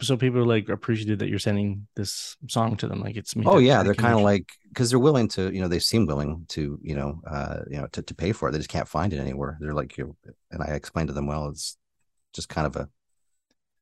so 0.00 0.16
people 0.16 0.40
are 0.40 0.46
like 0.46 0.68
appreciative 0.68 1.18
that 1.18 1.28
you're 1.28 1.38
sending 1.38 1.86
this 1.94 2.36
song 2.48 2.76
to 2.78 2.88
them. 2.88 3.00
Like 3.00 3.16
it's 3.16 3.34
oh 3.44 3.58
yeah, 3.58 3.82
they're 3.82 3.94
kind 3.94 4.14
of 4.14 4.22
like 4.22 4.52
because 4.68 4.90
they're 4.90 4.98
willing 4.98 5.28
to, 5.28 5.52
you 5.52 5.60
know, 5.60 5.68
they 5.68 5.78
seem 5.78 6.06
willing 6.06 6.46
to, 6.48 6.78
you 6.82 6.94
know, 6.94 7.20
uh, 7.26 7.60
you 7.70 7.76
know, 7.78 7.86
to, 7.88 8.02
to 8.02 8.14
pay 8.14 8.32
for 8.32 8.48
it. 8.48 8.52
They 8.52 8.58
just 8.58 8.70
can't 8.70 8.88
find 8.88 9.12
it 9.12 9.18
anywhere. 9.18 9.58
They're 9.60 9.74
like, 9.74 9.98
you 9.98 10.16
and 10.50 10.62
I 10.62 10.68
explained 10.74 11.08
to 11.08 11.14
them, 11.14 11.26
well, 11.26 11.48
it's 11.48 11.76
just 12.32 12.48
kind 12.48 12.66
of 12.66 12.76
a 12.76 12.88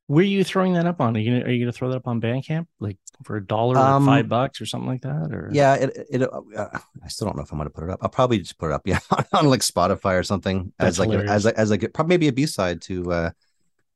Where 0.07 0.23
are 0.23 0.27
you 0.27 0.43
throwing 0.43 0.73
that 0.73 0.85
up 0.85 0.99
on? 0.99 1.15
Are 1.15 1.19
you 1.19 1.31
gonna, 1.31 1.45
are 1.45 1.51
you 1.51 1.63
gonna 1.63 1.71
throw 1.71 1.89
that 1.89 1.97
up 1.97 2.07
on 2.07 2.19
Bandcamp 2.19 2.67
like 2.79 2.97
for 3.23 3.37
a 3.37 3.45
dollar 3.45 3.77
Um, 3.77 4.03
or 4.03 4.05
five 4.05 4.27
bucks 4.27 4.59
or 4.59 4.65
something 4.65 4.89
like 4.89 5.01
that? 5.03 5.31
Or 5.31 5.49
Yeah, 5.53 5.75
it 5.75 6.07
it. 6.09 6.21
Uh, 6.23 6.79
I 7.03 7.07
still 7.07 7.27
don't 7.27 7.37
know 7.37 7.43
if 7.43 7.51
I'm 7.51 7.57
going 7.57 7.69
to 7.69 7.73
put 7.73 7.85
it 7.85 7.89
up. 7.89 7.99
I'll 8.01 8.09
probably 8.09 8.39
just 8.39 8.57
put 8.57 8.67
it 8.71 8.73
up, 8.73 8.81
yeah, 8.85 8.99
on 9.31 9.47
like 9.47 9.61
Spotify 9.61 10.19
or 10.19 10.23
something 10.23 10.73
That's 10.79 10.99
as 10.99 10.99
like 10.99 11.09
as 11.11 11.45
like 11.45 11.55
as 11.55 11.71
like 11.71 11.93
probably 11.93 12.09
maybe 12.13 12.27
a 12.27 12.33
B 12.33 12.45
side 12.45 12.81
to 12.83 13.11
uh, 13.11 13.31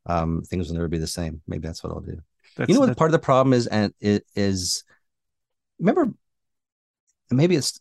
um, 0.06 0.44
things 0.44 0.68
will 0.68 0.76
never 0.76 0.88
be 0.88 0.98
the 0.98 1.08
same. 1.08 1.42
Maybe 1.48 1.68
that's 1.68 1.84
what 1.84 1.94
I'll 1.94 2.02
do. 2.02 2.20
that's, 2.56 2.70
you 2.70 2.76
know 2.76 2.82
what 2.82 2.98
part 2.98 3.10
of 3.10 3.14
the 3.14 3.20
problem 3.20 3.54
is, 3.54 3.68
and 3.68 3.94
it 4.00 4.26
is. 4.36 4.84
Remember, 5.80 6.08
maybe 7.30 7.56
it's 7.56 7.80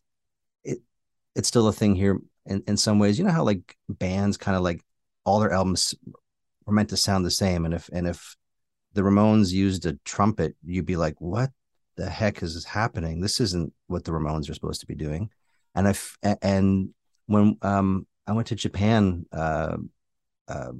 it 0.65 0.79
it's 1.35 1.49
still 1.49 1.69
a 1.69 1.73
thing 1.73 1.95
here 1.95 2.21
in 2.47 2.63
in 2.67 2.77
some 2.77 2.99
ways. 2.99 3.19
You 3.19 3.25
know 3.25 3.33
how 3.33 3.45
like 3.45 3.77
bands 3.89 4.37
kind 4.37 4.57
of 4.57 4.63
like 4.63 4.83
all 5.25 5.41
their 5.41 5.53
albums 5.53 5.95
were 6.67 6.73
meant 6.73 6.91
to 6.91 6.97
sound 6.97 7.25
the 7.25 7.31
same, 7.31 7.65
and 7.65 7.75
if 7.75 7.89
and 7.93 8.07
if 8.07 8.37
the 8.95 9.03
Ramones 9.03 9.53
used 9.53 9.87
a 9.87 9.99
trumpet, 10.05 10.57
you'd 10.65 10.87
be 10.87 10.97
like, 10.97 11.21
what 11.21 11.51
the 11.97 12.09
heck 12.09 12.43
is 12.43 12.65
happening? 12.65 13.21
This 13.21 13.41
isn't 13.41 13.73
what 13.89 14.05
the 14.05 14.13
Ramones 14.13 14.49
are 14.49 14.55
supposed 14.55 14.81
to 14.81 14.87
be 14.87 14.95
doing. 14.95 15.31
And 15.75 15.87
if 15.89 16.17
and 16.23 16.91
when 17.27 17.59
um 17.63 18.07
I 18.27 18.33
went 18.33 18.49
to 18.49 18.55
Japan 18.55 19.27
uh, 19.33 19.77
uh 20.49 20.73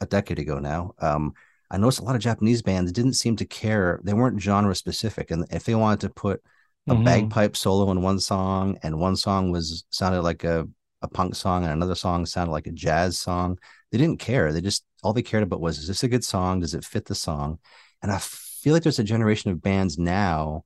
a 0.00 0.06
decade 0.06 0.38
ago 0.38 0.58
now, 0.58 0.94
um 1.00 1.34
I 1.70 1.76
noticed 1.76 2.00
a 2.00 2.04
lot 2.04 2.14
of 2.16 2.22
Japanese 2.22 2.62
bands 2.62 2.92
didn't 2.92 3.12
seem 3.14 3.36
to 3.36 3.44
care. 3.44 4.00
They 4.02 4.14
weren't 4.14 4.40
genre 4.40 4.74
specific, 4.74 5.30
and 5.30 5.44
if 5.50 5.64
they 5.64 5.74
wanted 5.74 6.00
to 6.00 6.10
put 6.10 6.42
a 6.88 6.94
Mhm. 6.94 7.04
bagpipe 7.04 7.56
solo 7.56 7.90
in 7.90 8.00
one 8.02 8.18
song, 8.20 8.78
and 8.82 8.98
one 8.98 9.16
song 9.16 9.50
was 9.50 9.84
sounded 9.90 10.22
like 10.22 10.44
a 10.44 10.66
a 11.02 11.08
punk 11.08 11.34
song, 11.36 11.62
and 11.64 11.72
another 11.72 11.94
song 11.94 12.26
sounded 12.26 12.52
like 12.52 12.66
a 12.66 12.72
jazz 12.72 13.20
song, 13.20 13.58
they 13.92 13.98
didn't 13.98 14.18
care. 14.18 14.52
They 14.52 14.60
just 14.62 14.84
all 15.02 15.12
they 15.12 15.22
cared 15.22 15.42
about 15.44 15.60
was 15.60 15.78
is 15.78 15.88
this 15.88 16.02
a 16.04 16.08
good 16.08 16.24
song? 16.24 16.60
Does 16.60 16.74
it 16.74 16.84
fit 16.84 17.04
the 17.06 17.14
song? 17.14 17.58
And 18.02 18.10
I 18.10 18.18
feel 18.18 18.72
like 18.74 18.82
there's 18.82 18.98
a 18.98 19.04
generation 19.04 19.50
of 19.50 19.62
bands 19.62 19.98
now 19.98 20.64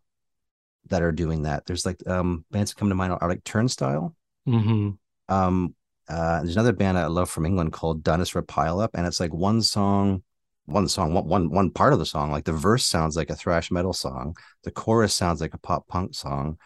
that 0.89 1.03
are 1.03 1.13
doing 1.13 1.43
that. 1.43 1.67
There's 1.67 1.87
like 1.87 2.07
um 2.09 2.45
bands 2.51 2.71
that 2.71 2.79
come 2.79 2.89
to 2.91 2.95
mind 2.95 3.13
are 3.21 3.29
like 3.29 3.45
Turnstile, 3.45 4.15
Mhm. 4.47 4.99
um, 5.29 5.75
uh, 6.09 6.43
there's 6.43 6.57
another 6.57 6.73
band 6.73 6.99
I 6.99 7.07
love 7.07 7.31
from 7.31 7.47
England 7.47 7.73
called 7.73 8.03
Dinosaur 8.03 8.43
Pile 8.43 8.81
Up, 8.81 8.91
and 8.95 9.07
it's 9.07 9.21
like 9.21 9.33
one 9.33 9.63
song, 9.63 10.23
one 10.67 10.89
song, 10.89 11.15
one 11.15 11.27
one 11.29 11.51
one 11.51 11.71
part 11.71 11.93
of 11.93 11.99
the 11.99 12.07
song. 12.07 12.31
Like 12.33 12.45
the 12.45 12.53
verse 12.53 12.85
sounds 12.85 13.17
like 13.17 13.31
a 13.31 13.37
thrash 13.37 13.71
metal 13.71 13.93
song, 13.93 14.37
the 14.65 14.71
chorus 14.71 15.15
sounds 15.15 15.41
like 15.41 15.55
a 15.55 15.59
pop 15.59 15.89
punk 15.89 16.15
song, 16.15 16.59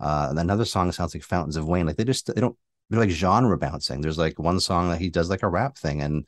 uh, 0.00 0.28
and 0.30 0.38
another 0.38 0.64
song 0.64 0.92
sounds 0.92 1.14
like 1.14 1.24
Fountains 1.24 1.56
of 1.56 1.66
Wayne. 1.68 1.86
Like 1.86 1.96
they 1.96 2.04
just 2.04 2.32
they 2.34 2.40
don't 2.40 2.56
they're 2.90 3.00
like 3.00 3.10
genre 3.10 3.58
bouncing. 3.58 4.00
There's 4.00 4.18
like 4.18 4.38
one 4.38 4.60
song 4.60 4.90
that 4.90 5.00
he 5.00 5.10
does 5.10 5.30
like 5.30 5.42
a 5.42 5.48
rap 5.48 5.76
thing, 5.76 6.02
and 6.02 6.26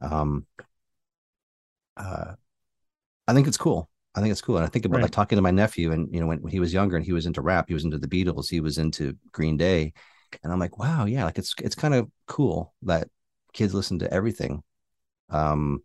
um, 0.00 0.46
uh, 1.96 2.34
I 3.28 3.34
think 3.34 3.46
it's 3.48 3.56
cool. 3.56 3.90
I 4.14 4.20
think 4.20 4.32
it's 4.32 4.42
cool. 4.42 4.56
And 4.56 4.66
I 4.66 4.68
think 4.68 4.84
about 4.84 5.02
Right. 5.02 5.02
like 5.02 5.12
talking 5.12 5.36
to 5.36 5.42
my 5.42 5.50
nephew, 5.50 5.92
and 5.92 6.12
you 6.14 6.20
know, 6.20 6.26
when, 6.26 6.42
when 6.42 6.52
he 6.52 6.60
was 6.60 6.72
younger 6.74 6.96
and 6.96 7.04
he 7.04 7.12
was 7.12 7.26
into 7.26 7.42
rap, 7.42 7.66
he 7.68 7.74
was 7.74 7.84
into 7.84 7.98
the 7.98 8.08
Beatles, 8.08 8.48
he 8.50 8.60
was 8.60 8.78
into 8.78 9.16
Green 9.32 9.56
Day, 9.56 9.92
and 10.42 10.52
I'm 10.52 10.58
like, 10.58 10.78
wow, 10.78 11.04
yeah, 11.04 11.24
like 11.24 11.38
it's 11.38 11.54
it's 11.58 11.74
kind 11.74 11.94
of 11.94 12.10
cool 12.26 12.74
that 12.82 13.08
kids 13.52 13.74
listen 13.74 13.98
to 14.00 14.12
everything. 14.12 14.62
Um, 15.30 15.82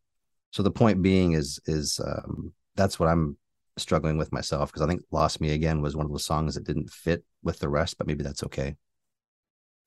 so 0.52 0.64
the 0.64 0.72
point 0.72 1.02
being 1.02 1.34
is 1.34 1.60
is 1.66 2.00
um, 2.04 2.54
that's 2.76 3.00
what 3.00 3.10
I'm 3.10 3.38
struggling 3.78 4.18
with 4.18 4.32
myself 4.34 4.72
because 4.72 4.82
I 4.82 4.88
think 4.88 5.04
"Lost 5.12 5.42
Me 5.42 5.52
Again" 5.52 5.82
was 5.82 5.96
one 5.96 6.06
of 6.06 6.14
the 6.14 6.20
songs 6.20 6.56
that 6.56 6.66
didn't 6.66 6.90
fit 6.92 7.24
with 7.44 7.60
the 7.60 7.70
rest, 7.70 7.98
but 7.98 8.08
maybe 8.08 8.24
that's 8.24 8.44
okay. 8.44 8.76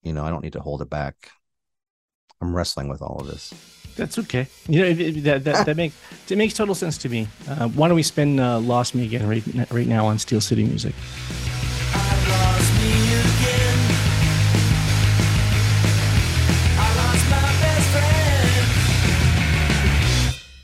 You 0.03 0.13
know, 0.13 0.25
I 0.25 0.31
don't 0.31 0.43
need 0.43 0.55
to 0.55 0.61
hold 0.61 0.83
it 0.83 0.91
back. 0.91 1.31
I'm 2.41 2.55
wrestling 2.55 2.89
with 2.89 3.03
all 3.03 3.21
of 3.21 3.29
this. 3.29 3.55
That's 3.95 4.19
okay. 4.19 4.49
You 4.69 4.81
know, 4.81 4.87
it, 4.89 5.25
that 5.25 5.45
that, 5.45 5.67
that 5.67 5.77
makes 5.77 5.95
it 6.29 6.39
makes 6.39 6.55
total 6.55 6.75
sense 6.75 6.99
to 6.99 7.09
me. 7.09 7.29
Uh, 7.49 7.69
why 7.69 7.89
don't 7.89 7.97
we 7.97 8.03
spin 8.03 8.41
uh, 8.41 8.59
"Lost 8.61 8.95
Me 8.95 9.05
Again" 9.05 9.29
right 9.29 9.45
right 9.71 9.87
now 9.87 10.07
on 10.07 10.19
Steel 10.19 10.41
City 10.41 10.65
Music? 10.65 10.95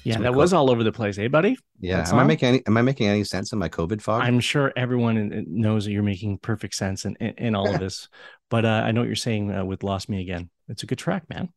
Yeah, 0.09 0.17
So 0.17 0.23
that 0.23 0.35
was 0.35 0.53
all 0.53 0.71
over 0.71 0.83
the 0.83 0.93
place, 0.93 1.19
eh, 1.19 1.29
buddy? 1.29 1.57
Yeah, 1.81 2.09
am 2.09 2.19
I 2.19 2.25
making 2.25 2.49
any? 2.49 2.67
Am 2.67 2.77
I 2.77 2.83
making 2.83 3.09
any 3.09 3.25
sense 3.25 3.53
in 3.53 3.59
my 3.59 3.69
COVID 3.69 4.01
fog? 4.01 4.23
I'm 4.23 4.41
sure 4.41 4.73
everyone 4.75 5.45
knows 5.49 5.85
that 5.85 5.93
you're 5.93 6.03
making 6.03 6.39
perfect 6.39 6.75
sense 6.75 7.05
in, 7.05 7.15
in, 7.17 7.35
in 7.39 7.55
all 7.55 7.73
of 7.73 7.79
this. 7.85 8.09
But 8.49 8.65
uh, 8.65 8.83
I 8.85 8.93
know 8.93 9.03
what 9.03 9.07
you're 9.09 9.17
saying 9.17 9.53
uh, 9.53 9.65
with 9.65 9.83
"Lost 9.83 10.09
Me 10.09 10.21
Again." 10.23 10.49
It's 10.69 10.83
a 10.83 10.87
good 10.87 10.99
track, 10.99 11.29
man. 11.29 11.51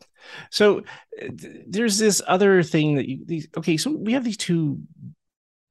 So 0.49 0.79
uh, 0.79 1.27
th- 1.37 1.65
there's 1.67 1.97
this 1.97 2.21
other 2.27 2.61
thing 2.61 2.95
that 2.95 3.07
you. 3.07 3.23
These, 3.25 3.47
okay, 3.57 3.77
so 3.77 3.91
we 3.91 4.13
have 4.13 4.23
these 4.23 4.37
two. 4.37 4.81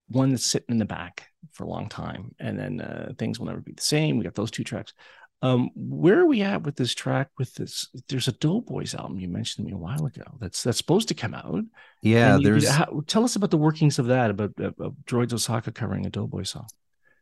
One 0.09 0.31
that's 0.31 0.51
sitting 0.51 0.71
in 0.71 0.79
the 0.79 0.87
back 0.87 1.29
for 1.53 1.65
a 1.65 1.69
long 1.69 1.89
time, 1.89 2.35
and 2.41 2.59
then 2.59 2.81
uh, 2.81 3.13
things 3.17 3.39
will 3.39 3.47
never 3.47 3.61
be 3.61 3.73
the 3.73 3.83
same. 3.83 4.19
We 4.19 4.25
got 4.25 4.35
those 4.35 4.51
two 4.51 4.65
tracks. 4.65 4.93
Um, 5.43 5.71
where 5.75 6.21
are 6.21 6.27
we 6.27 6.43
at 6.43 6.65
with 6.65 6.77
this 6.77 6.95
track? 6.95 7.29
With 7.39 7.55
this, 7.55 7.89
there's 8.09 8.29
a 8.29 8.33
Doughboys 8.33 8.95
album 8.95 9.19
you 9.19 9.29
mentioned 9.29 9.65
to 9.67 9.71
me 9.71 9.75
a 9.75 9.79
while 9.81 10.05
ago. 10.05 10.23
That's 10.39 10.63
that's 10.63 10.77
supposed 10.79 11.09
to 11.09 11.15
come 11.15 11.33
out. 11.35 11.65
yeah, 12.03 12.37
you- 12.37 12.45
there's 12.45 12.69
how, 12.69 13.03
tell 13.07 13.25
us 13.25 13.37
about 13.37 13.51
the 13.51 13.57
workings 13.57 13.99
of 13.99 14.07
that. 14.07 14.31
About 14.31 14.51
uh, 14.61 14.73
of 14.79 14.95
Droids 15.07 15.33
Osaka 15.33 15.73
covering 15.73 16.05
a 16.05 16.11
Doughboy 16.11 16.43
song. 16.43 16.67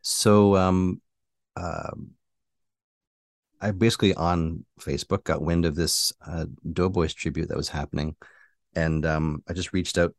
so 0.01 0.55
um, 0.57 1.01
um, 1.55 2.11
I 3.61 3.71
basically 3.71 4.13
on 4.13 4.65
Facebook 4.81 5.23
got 5.23 5.41
wind 5.41 5.65
of 5.65 5.75
this 5.75 6.11
uh, 6.25 6.45
Doughboys 6.73 7.13
tribute 7.13 7.47
that 7.49 7.57
was 7.57 7.69
happening, 7.69 8.15
and 8.75 9.05
um, 9.05 9.43
I 9.47 9.53
just 9.53 9.71
reached 9.73 9.97
out 9.97 10.13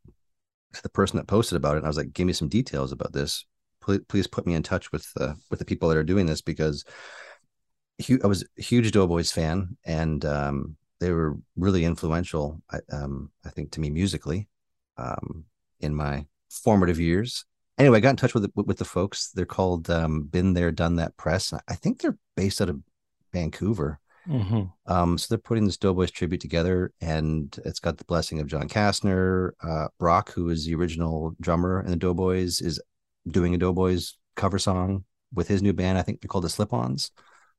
to 0.73 0.83
the 0.83 0.89
person 0.89 1.17
that 1.19 1.27
posted 1.27 1.57
about 1.57 1.75
it. 1.75 1.79
And 1.79 1.87
I 1.87 1.89
was 1.89 1.97
like, 1.99 2.13
"Give 2.15 2.27
me 2.27 2.33
some 2.33 2.49
details 2.49 2.93
about 2.93 3.13
this. 3.13 3.45
Please, 3.83 4.01
please 4.09 4.27
put 4.27 4.47
me 4.47 4.55
in 4.55 4.63
touch 4.63 4.91
with 4.93 5.07
the 5.15 5.37
with 5.51 5.59
the 5.59 5.65
people 5.67 5.89
that 5.91 5.99
are 5.99 6.05
doing 6.05 6.25
this 6.27 6.41
because 6.43 6.85
I 8.23 8.27
was 8.27 8.45
a 8.59 8.63
huge 8.63 8.91
Doughboys 8.93 9.31
fan, 9.31 9.77
and 9.85 10.25
um, 10.25 10.77
they 11.01 11.11
were 11.11 11.39
really 11.57 11.85
influential. 11.85 12.63
I, 12.71 12.79
um, 12.93 13.31
I 13.45 13.51
think 13.51 13.73
to 13.73 13.81
me 13.81 13.91
musically, 13.91 14.49
um, 14.97 15.45
in 15.81 15.95
my 15.95 16.27
formative 16.51 17.01
years. 17.01 17.45
Anyway, 17.79 17.99
I 17.99 18.01
got 18.01 18.11
in 18.11 18.17
touch 18.17 18.35
with 18.35 18.43
the, 18.43 18.63
with 18.63 18.79
the 18.79 18.85
folks. 18.85 19.31
They're 19.31 19.47
called 19.47 19.89
um, 19.89 20.25
Been 20.25 20.53
There, 20.53 20.71
Done 20.71 20.97
That 20.97 21.17
Press. 21.17 21.53
I 21.53 21.75
think 21.75 22.01
they're 22.01 22.19
based 22.37 22.61
out 22.61 22.69
of 22.69 22.81
Vancouver. 23.33 23.99
Mhm. 24.29 24.71
Um, 24.87 25.17
so 25.17 25.27
they're 25.29 25.39
putting 25.39 25.65
this 25.65 25.79
Doughboys 25.79 26.11
tribute 26.11 26.43
together, 26.43 26.93
and 27.01 27.59
it's 27.65 27.81
got 27.81 27.97
the 27.97 28.05
blessing 28.05 28.39
of 28.39 28.49
John 28.49 28.69
Kastner. 28.69 29.53
Uh, 29.63 29.89
Brock, 29.99 30.33
who 30.33 30.51
is 30.51 30.67
the 30.67 30.75
original 30.75 31.35
drummer 31.41 31.81
in 31.81 31.91
the 31.91 31.97
Doughboys, 31.97 32.61
is 32.61 32.81
doing 33.27 33.55
a 33.55 33.59
Doughboys 33.59 34.19
cover 34.37 34.59
song 34.59 35.05
with 35.33 35.49
his 35.49 35.63
new 35.63 35.73
band. 35.73 35.97
I 35.97 36.03
think 36.03 36.21
they're 36.21 36.29
called 36.29 36.45
the 36.45 36.51
Slip-Ons, 36.51 37.13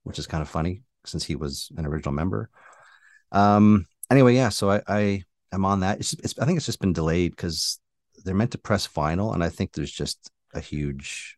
which 0.03 0.19
is 0.19 0.27
kind 0.27 0.41
of 0.41 0.49
funny 0.49 0.83
since 1.05 1.23
he 1.23 1.35
was 1.35 1.71
an 1.77 1.85
original 1.85 2.13
member. 2.13 2.49
Um, 3.31 3.87
anyway, 4.09 4.35
yeah, 4.35 4.49
so 4.49 4.69
I, 4.71 4.81
I 4.87 5.23
am 5.51 5.65
on 5.65 5.81
that. 5.81 5.99
It's, 5.99 6.13
it's 6.13 6.37
I 6.39 6.45
think 6.45 6.57
it's 6.57 6.65
just 6.65 6.79
been 6.79 6.93
delayed 6.93 7.31
because 7.31 7.79
they're 8.23 8.35
meant 8.35 8.51
to 8.51 8.57
press 8.57 8.87
vinyl, 8.87 9.33
and 9.33 9.43
I 9.43 9.49
think 9.49 9.73
there's 9.73 9.91
just 9.91 10.31
a 10.53 10.59
huge 10.59 11.37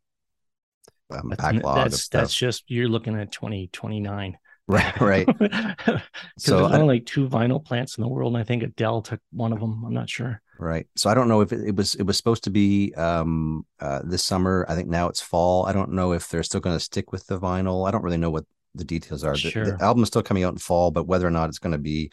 um, 1.11 1.33
backlog 1.37 1.91
that's, 1.91 2.07
that's 2.07 2.33
just 2.33 2.63
you're 2.67 2.89
looking 2.89 3.19
at 3.19 3.31
2029. 3.31 4.37
Right, 4.73 5.01
right. 5.13 5.27
So 6.37 6.59
there's 6.59 6.71
I- 6.71 6.79
only 6.79 6.95
like 6.95 7.05
two 7.05 7.27
vinyl 7.27 7.63
plants 7.63 7.97
in 7.97 8.01
the 8.03 8.07
world, 8.09 8.33
and 8.33 8.41
I 8.41 8.43
think 8.45 8.63
Adele 8.63 9.01
took 9.01 9.19
one 9.31 9.53
of 9.53 9.59
them. 9.59 9.83
I'm 9.85 9.93
not 9.93 10.09
sure. 10.09 10.41
Right. 10.59 10.87
So 10.95 11.09
I 11.09 11.13
don't 11.13 11.27
know 11.27 11.41
if 11.41 11.51
it, 11.51 11.61
it 11.69 11.75
was 11.75 11.95
it 11.95 12.03
was 12.03 12.15
supposed 12.17 12.43
to 12.45 12.49
be 12.51 12.93
um 12.95 13.65
uh 13.79 14.01
this 14.03 14.23
summer. 14.23 14.65
I 14.69 14.75
think 14.75 14.87
now 14.89 15.07
it's 15.09 15.21
fall. 15.21 15.65
I 15.65 15.73
don't 15.73 15.91
know 15.93 16.13
if 16.13 16.29
they're 16.29 16.43
still 16.43 16.61
going 16.61 16.75
to 16.75 16.79
stick 16.83 17.11
with 17.11 17.25
the 17.27 17.39
vinyl. 17.39 17.87
I 17.87 17.91
don't 17.91 18.03
really 18.03 18.17
know 18.17 18.29
what 18.29 18.45
the 18.75 18.83
details 18.83 19.23
are. 19.23 19.33
The, 19.33 19.37
Sure. 19.51 19.65
the 19.65 19.83
album 19.83 20.03
is 20.03 20.07
still 20.09 20.23
coming 20.23 20.43
out 20.43 20.53
in 20.53 20.59
fall, 20.59 20.91
but 20.91 21.07
whether 21.07 21.27
or 21.27 21.31
not 21.31 21.49
it's 21.49 21.59
going 21.59 21.73
to 21.73 21.77
be 21.93 22.11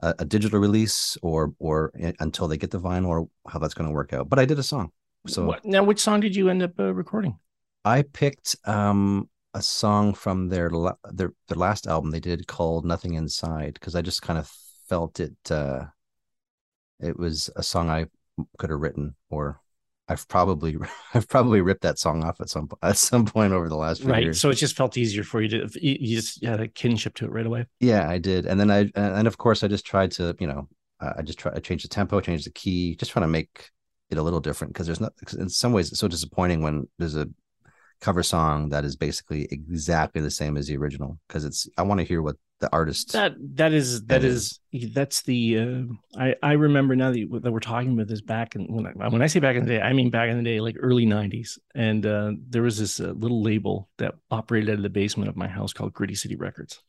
a, 0.00 0.14
a 0.20 0.24
digital 0.24 0.60
release 0.60 1.16
or 1.22 1.52
or 1.58 1.92
until 2.20 2.48
they 2.48 2.56
get 2.58 2.70
the 2.70 2.80
vinyl 2.80 3.08
or 3.08 3.28
how 3.48 3.58
that's 3.58 3.74
going 3.74 3.88
to 3.88 3.94
work 3.94 4.12
out. 4.12 4.28
But 4.28 4.38
I 4.38 4.44
did 4.44 4.58
a 4.58 4.62
song. 4.62 4.92
So 5.26 5.44
What, 5.46 5.64
now, 5.64 5.82
which 5.82 6.00
song 6.00 6.20
did 6.20 6.36
you 6.36 6.48
end 6.48 6.62
up 6.62 6.78
uh, 6.78 6.94
recording? 6.94 7.38
I 7.84 8.02
picked 8.02 8.56
um 8.64 9.28
a 9.58 9.62
song 9.62 10.14
from 10.14 10.48
their 10.48 10.70
la- 10.70 11.02
their 11.12 11.32
their 11.48 11.56
last 11.58 11.86
album 11.86 12.10
they 12.10 12.20
did 12.20 12.46
called 12.46 12.84
Nothing 12.84 13.14
Inside 13.14 13.74
because 13.74 13.94
I 13.96 14.02
just 14.02 14.22
kind 14.22 14.38
of 14.38 14.50
felt 14.88 15.20
it 15.20 15.36
uh 15.50 15.84
it 17.00 17.18
was 17.18 17.50
a 17.56 17.62
song 17.62 17.90
I 17.90 18.06
could 18.58 18.70
have 18.70 18.80
written 18.80 19.14
or 19.30 19.60
I've 20.08 20.26
probably 20.28 20.76
I've 21.14 21.28
probably 21.28 21.60
ripped 21.60 21.82
that 21.82 21.98
song 21.98 22.24
off 22.24 22.40
at 22.40 22.48
some 22.48 22.68
at 22.82 22.96
some 22.96 23.24
point 23.26 23.52
over 23.52 23.68
the 23.68 23.76
last 23.76 24.00
few 24.00 24.06
years. 24.08 24.14
Right. 24.14 24.22
years. 24.24 24.40
So 24.40 24.50
it 24.50 24.54
just 24.54 24.76
felt 24.76 24.96
easier 24.96 25.22
for 25.24 25.42
you 25.42 25.48
to 25.48 25.68
you, 25.86 26.16
just 26.16 26.44
had 26.44 26.60
a 26.60 26.68
kinship 26.68 27.14
to 27.16 27.26
it 27.26 27.30
right 27.32 27.46
away. 27.46 27.66
yeah, 27.80 28.08
I 28.08 28.18
did. 28.18 28.46
And 28.46 28.58
then 28.58 28.70
I 28.70 28.90
and 28.94 29.26
of 29.26 29.38
course 29.38 29.62
I 29.62 29.68
just 29.68 29.84
tried 29.86 30.10
to, 30.12 30.34
you 30.40 30.46
know, 30.46 30.68
I 31.00 31.22
just 31.22 31.38
try 31.38 31.52
I 31.54 31.60
changed 31.60 31.84
the 31.84 31.88
tempo, 31.88 32.20
changed 32.20 32.46
the 32.46 32.50
key, 32.52 32.96
just 32.96 33.12
trying 33.12 33.24
to 33.24 33.28
make 33.28 33.70
it 34.10 34.18
a 34.18 34.22
little 34.22 34.40
different 34.40 34.72
because 34.72 34.86
there's 34.86 35.00
not 35.00 35.12
'cause 35.24 35.34
in 35.34 35.48
some 35.50 35.72
ways 35.72 35.90
it's 35.90 36.00
so 36.00 36.08
disappointing 36.08 36.62
when 36.62 36.88
there's 36.98 37.16
a 37.16 37.28
cover 38.00 38.22
song 38.22 38.68
that 38.68 38.84
is 38.84 38.96
basically 38.96 39.48
exactly 39.50 40.20
the 40.20 40.30
same 40.30 40.56
as 40.56 40.68
the 40.68 40.76
original 40.76 41.18
because 41.26 41.44
it's 41.44 41.68
I 41.76 41.82
want 41.82 41.98
to 41.98 42.06
hear 42.06 42.22
what 42.22 42.36
the 42.60 42.72
artist 42.72 43.12
That 43.12 43.34
that 43.54 43.72
is 43.72 44.02
that 44.06 44.22
That 44.22 44.24
is 44.24 44.60
that's 44.92 45.22
the 45.22 45.58
uh, 45.58 46.20
I 46.20 46.34
I 46.42 46.52
remember 46.52 46.96
now 46.96 47.10
that, 47.10 47.18
you, 47.18 47.40
that 47.40 47.52
we're 47.52 47.60
talking 47.60 47.92
about 47.92 48.08
this 48.08 48.20
back 48.20 48.56
in 48.56 48.66
when 48.72 48.86
I, 48.86 49.08
when 49.08 49.22
I 49.22 49.26
say 49.26 49.40
back 49.40 49.56
in 49.56 49.64
the 49.64 49.70
day 49.74 49.80
I 49.80 49.92
mean 49.92 50.10
back 50.10 50.28
in 50.28 50.36
the 50.36 50.42
day 50.42 50.60
like 50.60 50.76
early 50.78 51.06
'90s 51.06 51.58
and 51.74 52.04
uh, 52.04 52.32
there 52.48 52.62
was 52.62 52.78
this 52.78 53.00
uh, 53.00 53.12
little 53.16 53.42
label 53.42 53.88
that 53.98 54.14
operated 54.30 54.70
out 54.70 54.76
of 54.76 54.82
the 54.82 54.90
basement 54.90 55.28
of 55.28 55.36
my 55.36 55.48
house 55.48 55.72
called 55.72 55.92
Gritty 55.92 56.14
City 56.14 56.36
Records. 56.36 56.82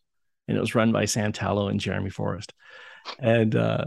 And 0.47 0.57
it 0.57 0.61
was 0.61 0.73
run 0.73 0.91
by 0.91 1.03
Santalo 1.03 1.69
and 1.69 1.79
Jeremy 1.79 2.09
Forrest. 2.09 2.53
And 3.19 3.55
uh, 3.55 3.85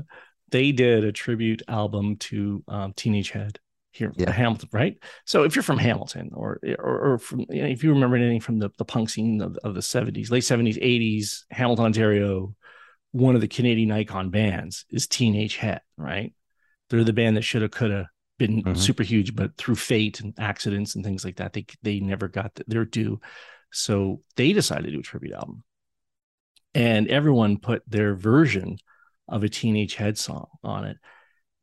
they 0.52 0.70
did 0.70 1.02
a 1.02 1.10
tribute 1.10 1.62
album 1.66 2.16
to 2.16 2.62
um, 2.68 2.92
Teenage 2.92 3.30
Head 3.30 3.58
here 3.92 4.12
Yeah. 4.16 4.30
Hamilton 4.30 4.68
right 4.72 4.96
so 5.26 5.44
if 5.44 5.54
you're 5.54 5.62
from 5.62 5.78
Hamilton 5.78 6.30
or 6.34 6.58
or, 6.78 7.12
or 7.12 7.18
from 7.18 7.40
you 7.50 7.62
know, 7.62 7.68
if 7.68 7.84
you 7.84 7.92
remember 7.92 8.16
anything 8.16 8.40
from 8.40 8.58
the, 8.58 8.70
the 8.78 8.84
punk 8.84 9.10
scene 9.10 9.40
of, 9.40 9.56
of 9.64 9.74
the 9.74 9.80
70s 9.80 10.30
late 10.30 10.42
70s 10.42 10.82
80s 10.82 11.44
Hamilton 11.50 11.84
Ontario 11.86 12.54
one 13.12 13.34
of 13.34 13.40
the 13.42 13.48
Canadian 13.48 13.92
icon 13.92 14.30
bands 14.30 14.86
is 14.90 15.06
Teenage 15.06 15.56
Head, 15.56 15.82
right? 15.98 16.32
They're 16.88 17.04
the 17.04 17.12
band 17.12 17.36
that 17.36 17.42
should 17.44 17.60
have, 17.60 17.70
could 17.70 17.90
have 17.90 18.06
been 18.38 18.62
Mhm. 18.62 18.74
super 18.76 19.02
huge, 19.02 19.36
but 19.36 19.54
through 19.58 19.74
fate 19.74 20.20
and 20.20 20.32
accidents 20.38 20.94
and 20.94 21.04
things 21.04 21.22
like 21.22 21.36
that, 21.36 21.52
they 21.52 21.66
they 21.82 22.00
never 22.00 22.26
got 22.28 22.54
th- 22.54 22.66
their 22.66 22.86
due. 22.86 23.20
So 23.70 24.22
they 24.36 24.54
decided 24.54 24.84
to 24.86 24.92
do 24.92 25.00
a 25.00 25.02
tribute 25.02 25.34
album, 25.34 25.62
and 26.74 27.08
everyone 27.08 27.58
put 27.58 27.82
their 27.86 28.14
version 28.14 28.78
of 29.28 29.42
a 29.44 29.48
Teenage 29.48 29.94
Head 29.94 30.16
song 30.18 30.46
on 30.64 30.84
it, 30.86 30.96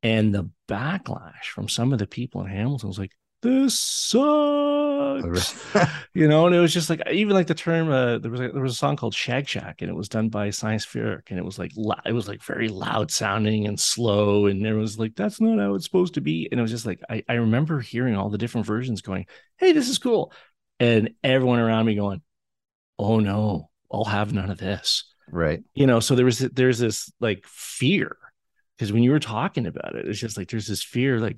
and 0.04 0.34
the 0.34 0.50
backlash 0.68 1.46
from 1.54 1.68
some 1.68 1.94
of 1.94 2.00
the 2.00 2.08
people 2.08 2.42
in 2.42 2.48
Hamilton 2.48 2.88
was 2.88 3.00
like, 3.00 3.12
"This 3.42 3.78
sucks." 3.78 5.56
you 6.14 6.28
know, 6.28 6.46
and 6.46 6.56
it 6.56 6.60
was 6.60 6.74
just 6.74 6.90
like 6.90 7.02
even 7.12 7.34
like 7.34 7.48
the 7.48 7.56
term. 7.56 7.90
Uh, 7.90 8.18
there 8.18 8.32
was 8.32 8.40
a, 8.40 8.50
there 8.50 8.62
was 8.62 8.74
a 8.74 8.78
song 8.78 8.96
called 8.96 9.14
Shag 9.14 9.48
Shack, 9.48 9.82
and 9.82 9.90
it 9.90 9.96
was 9.96 10.10
done 10.10 10.30
by 10.30 10.50
Science 10.50 10.86
Spheric, 10.86 11.30
and 11.30 11.40
it 11.40 11.46
was 11.46 11.60
like 11.60 11.72
it 12.06 12.14
was 12.14 12.28
like 12.28 12.44
very 12.44 12.70
loud 12.70 13.12
sounding 13.12 13.68
and 13.68 13.80
slow, 13.80 14.46
and 14.46 14.64
there 14.64 14.76
was 14.76 14.98
like 14.98 15.16
that's 15.16 15.42
not 15.42 15.60
how 15.60 15.76
it's 15.76 15.86
supposed 15.86 16.14
to 16.16 16.22
be, 16.22 16.48
and 16.52 16.60
it 16.60 16.62
was 16.62 16.72
just 16.72 16.86
like 16.86 17.02
I 17.10 17.24
I 17.28 17.34
remember 17.36 17.80
hearing 17.80 18.16
all 18.16 18.30
the 18.30 18.38
different 18.38 18.68
versions, 18.68 19.02
going, 19.02 19.26
"Hey, 19.58 19.74
this 19.74 19.90
is 19.90 20.00
cool," 20.00 20.32
and 20.80 21.12
everyone 21.24 21.60
around 21.60 21.86
me 21.86 21.96
going, 21.96 22.22
"Oh 22.98 23.20
no, 23.20 23.70
I'll 23.92 24.06
have 24.06 24.34
none 24.34 24.50
of 24.52 24.58
this." 24.58 25.06
Right. 25.32 25.64
you 25.76 25.86
know 25.86 26.00
so 26.00 26.16
there 26.16 26.26
was 26.26 26.40
there's 26.40 26.80
this 26.80 27.12
like 27.20 27.46
fear 27.46 28.18
because 28.80 28.94
when 28.94 29.04
you 29.04 29.12
were 29.12 29.20
talking 29.20 29.68
about 29.68 29.96
it 29.96 30.08
it's 30.08 30.20
just 30.20 30.38
like 30.38 30.50
there's 30.50 30.68
this 30.68 30.82
fear 30.82 31.20
like 31.20 31.38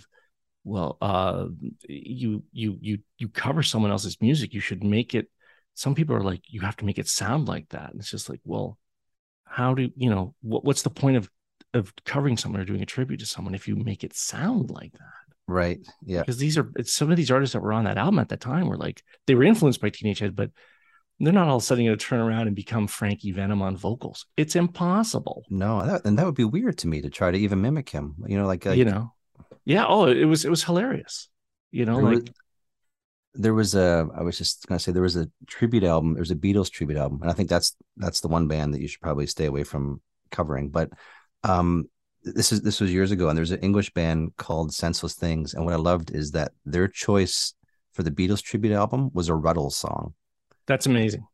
well 0.63 0.97
uh 1.01 1.47
you 1.89 2.43
you 2.51 2.77
you 2.79 2.99
you 3.17 3.27
cover 3.27 3.63
someone 3.63 3.89
else's 3.89 4.21
music 4.21 4.53
you 4.53 4.59
should 4.59 4.83
make 4.83 5.15
it 5.15 5.27
some 5.73 5.95
people 5.95 6.15
are 6.15 6.23
like 6.23 6.41
you 6.47 6.61
have 6.61 6.77
to 6.77 6.85
make 6.85 6.99
it 6.99 7.07
sound 7.07 7.47
like 7.47 7.67
that 7.69 7.91
and 7.91 7.99
it's 7.99 8.11
just 8.11 8.29
like 8.29 8.41
well 8.45 8.77
how 9.45 9.73
do 9.73 9.89
you 9.95 10.09
know 10.09 10.35
what, 10.41 10.63
what's 10.63 10.83
the 10.83 10.89
point 10.89 11.17
of 11.17 11.29
of 11.73 11.91
covering 12.05 12.37
someone 12.37 12.61
or 12.61 12.65
doing 12.65 12.81
a 12.81 12.85
tribute 12.85 13.19
to 13.19 13.25
someone 13.25 13.55
if 13.55 13.67
you 13.67 13.75
make 13.75 14.03
it 14.03 14.13
sound 14.13 14.69
like 14.69 14.91
that 14.93 15.21
Right. 15.47 15.79
Yeah. 16.05 16.21
because 16.21 16.37
these 16.37 16.57
are 16.57 16.71
some 16.83 17.11
of 17.11 17.17
these 17.17 17.31
artists 17.31 17.53
that 17.53 17.61
were 17.61 17.73
on 17.73 17.83
that 17.83 17.97
album 17.97 18.19
at 18.19 18.29
that 18.29 18.39
time 18.39 18.67
were 18.67 18.77
like 18.77 19.03
they 19.27 19.35
were 19.35 19.43
influenced 19.43 19.81
by 19.81 19.89
Teenage 19.89 20.19
Head, 20.19 20.35
but 20.35 20.51
they're 21.25 21.33
not 21.33 21.47
all 21.47 21.57
of 21.57 21.61
a 21.61 21.65
sudden 21.65 21.85
going 21.85 21.97
to 21.97 22.05
turn 22.05 22.19
around 22.19 22.47
and 22.47 22.55
become 22.55 22.87
Frankie 22.87 23.31
Venom 23.31 23.61
on 23.61 23.77
vocals. 23.77 24.25
It's 24.37 24.55
impossible, 24.55 25.43
No, 25.49 25.85
that, 25.85 26.05
and 26.05 26.17
that 26.17 26.25
would 26.25 26.35
be 26.35 26.43
weird 26.43 26.77
to 26.79 26.87
me 26.87 27.01
to 27.01 27.09
try 27.09 27.31
to 27.31 27.37
even 27.37 27.61
mimic 27.61 27.89
him. 27.89 28.15
You 28.27 28.37
know, 28.37 28.47
like, 28.47 28.65
like 28.65 28.77
you 28.77 28.85
know. 28.85 29.13
Yeah. 29.65 29.85
Oh, 29.87 30.05
it 30.05 30.25
was 30.25 30.45
it 30.45 30.49
was 30.49 30.63
hilarious. 30.63 31.29
You 31.71 31.85
know, 31.85 31.95
there 31.95 32.05
like 32.05 32.13
was, 32.13 32.23
there 33.35 33.53
was 33.53 33.75
a 33.75 34.07
I 34.15 34.23
was 34.23 34.37
just 34.37 34.67
gonna 34.67 34.79
say 34.79 34.91
there 34.91 35.01
was 35.01 35.15
a 35.15 35.29
tribute 35.47 35.83
album. 35.83 36.13
There 36.13 36.21
was 36.21 36.31
a 36.31 36.35
Beatles 36.35 36.69
tribute 36.69 36.97
album, 36.97 37.21
and 37.21 37.29
I 37.29 37.33
think 37.33 37.49
that's 37.49 37.75
that's 37.97 38.21
the 38.21 38.27
one 38.27 38.47
band 38.47 38.73
that 38.73 38.81
you 38.81 38.87
should 38.87 39.01
probably 39.01 39.27
stay 39.27 39.45
away 39.45 39.63
from 39.63 40.01
covering. 40.31 40.69
But 40.69 40.89
um, 41.43 41.89
this 42.23 42.51
is 42.51 42.61
this 42.61 42.81
was 42.81 42.91
years 42.91 43.11
ago, 43.11 43.29
and 43.29 43.37
there's 43.37 43.51
an 43.51 43.61
English 43.61 43.93
band 43.93 44.35
called 44.37 44.73
Senseless 44.73 45.13
Things, 45.13 45.53
and 45.53 45.65
what 45.65 45.73
I 45.73 45.77
loved 45.77 46.11
is 46.11 46.31
that 46.31 46.51
their 46.65 46.87
choice 46.87 47.53
for 47.93 48.03
the 48.03 48.11
Beatles 48.11 48.41
tribute 48.41 48.73
album 48.73 49.09
was 49.13 49.29
a 49.29 49.33
Rutles 49.33 49.73
song, 49.73 50.13
that's 50.67 50.85
amazing. 50.85 51.25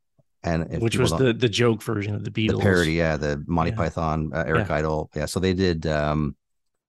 and 0.44 0.82
Which 0.82 0.98
was 0.98 1.12
the 1.12 1.34
the 1.34 1.50
joke 1.50 1.82
version 1.84 2.16
of 2.16 2.24
the 2.24 2.32
Beatles. 2.32 2.58
the 2.58 2.64
parody, 2.64 2.94
yeah, 2.94 3.18
the 3.18 3.44
Monty 3.48 3.72
Yeah. 3.72 3.78
Python, 3.78 4.32
uh, 4.34 4.44
Eric 4.48 4.70
Idle, 4.72 5.10
yeah. 5.16 5.26
So 5.26 5.40
they 5.40 5.54
did 5.54 5.86
um, 5.88 6.36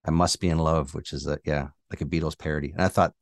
"I 0.04 0.10
Must 0.10 0.38
Be 0.40 0.48
in 0.48 0.58
Love," 0.58 0.94
which 0.94 1.12
is 1.12 1.26
a 1.26 1.38
yeah, 1.44 1.68
like 1.90 2.00
a 2.00 2.04
Beatles 2.06 2.38
parody, 2.38 2.70
and 2.72 2.82
I 2.82 2.88
thought, 2.88 3.14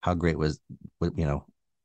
how 0.00 0.14
great 0.14 0.38
was, 0.38 0.58
wa- 1.00 1.10
you 1.14 1.26
know, 1.26 1.44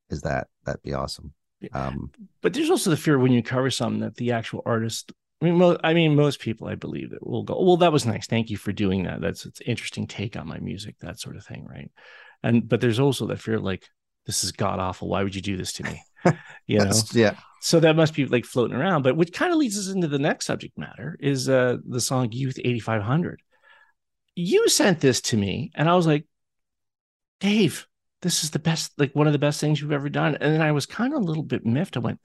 is 0.10 0.22
that? 0.22 0.48
That'd 0.66 0.82
be 0.84 0.94
awesome. 0.94 1.34
Um, 1.74 2.12
But 2.42 2.54
there's 2.54 2.70
also 2.70 2.90
the 2.90 2.98
fear 2.98 3.18
when 3.20 3.32
you 3.32 3.42
cover 3.44 3.70
something 3.72 4.02
that 4.02 4.16
the 4.16 4.32
actual 4.32 4.62
artist. 4.66 5.12
I 5.42 5.46
mean, 5.46 5.56
mo- 5.58 5.78
I 5.84 5.94
mean, 5.94 6.16
most 6.16 6.40
people, 6.40 6.68
I 6.68 6.76
believe, 6.76 7.10
that 7.12 7.26
will 7.28 7.44
go, 7.44 7.62
"Well, 7.62 7.78
that 7.78 7.92
was 7.92 8.06
nice. 8.06 8.26
Thank 8.26 8.50
you 8.50 8.58
for 8.58 8.72
doing 8.72 9.04
that. 9.04 9.20
That's 9.20 9.46
it's 9.46 9.62
interesting 9.62 10.08
take 10.08 10.38
on 10.38 10.48
my 10.48 10.60
music, 10.60 10.96
that 11.00 11.20
sort 11.20 11.36
of 11.36 11.46
thing, 11.46 11.66
right?" 11.66 11.92
And 12.42 12.68
but 12.70 12.80
there's 12.82 13.00
also 13.00 13.28
that 13.28 13.42
fear, 13.42 13.60
like, 13.60 13.84
"This 14.26 14.44
is 14.44 14.52
god 14.52 14.80
awful. 14.80 15.08
Why 15.10 15.24
would 15.24 15.36
you 15.36 15.42
do 15.42 15.58
this 15.58 15.74
to 15.74 15.84
me?" 15.84 16.02
You 16.68 16.80
know. 16.80 16.92
yeah, 17.14 17.36
So 17.62 17.80
that 17.82 17.96
must 17.96 18.16
be 18.16 18.26
like 18.26 18.46
floating 18.46 18.76
around. 18.76 19.04
But 19.04 19.16
which 19.16 19.32
kind 19.32 19.52
of 19.52 19.60
leads 19.60 19.78
us 19.78 19.94
into 19.94 20.08
the 20.08 20.18
next 20.18 20.48
subject 20.48 20.76
matter 20.78 21.16
is 21.20 21.48
uh 21.48 21.78
the 21.88 22.02
song 22.02 22.32
Youth 22.32 22.58
8500. 22.64 23.40
You 24.36 24.68
sent 24.68 25.00
this 25.00 25.22
to 25.22 25.38
me, 25.38 25.72
and 25.76 25.88
I 25.88 25.96
was 25.96 26.08
like, 26.08 26.26
Dave, 27.40 27.88
this 28.22 28.44
is 28.44 28.50
the 28.52 28.60
best, 28.60 28.92
like 28.98 29.14
one 29.14 29.28
of 29.28 29.34
the 29.34 29.40
best 29.40 29.62
things 29.62 29.80
you've 29.80 29.92
ever 29.92 30.10
done. 30.10 30.36
And 30.36 30.54
then 30.54 30.62
I 30.62 30.72
was 30.72 30.86
kind 30.86 31.14
of 31.14 31.22
a 31.22 31.24
little 31.24 31.44
bit 31.44 31.66
miffed. 31.66 31.98
I 31.98 32.00
went, 32.00 32.20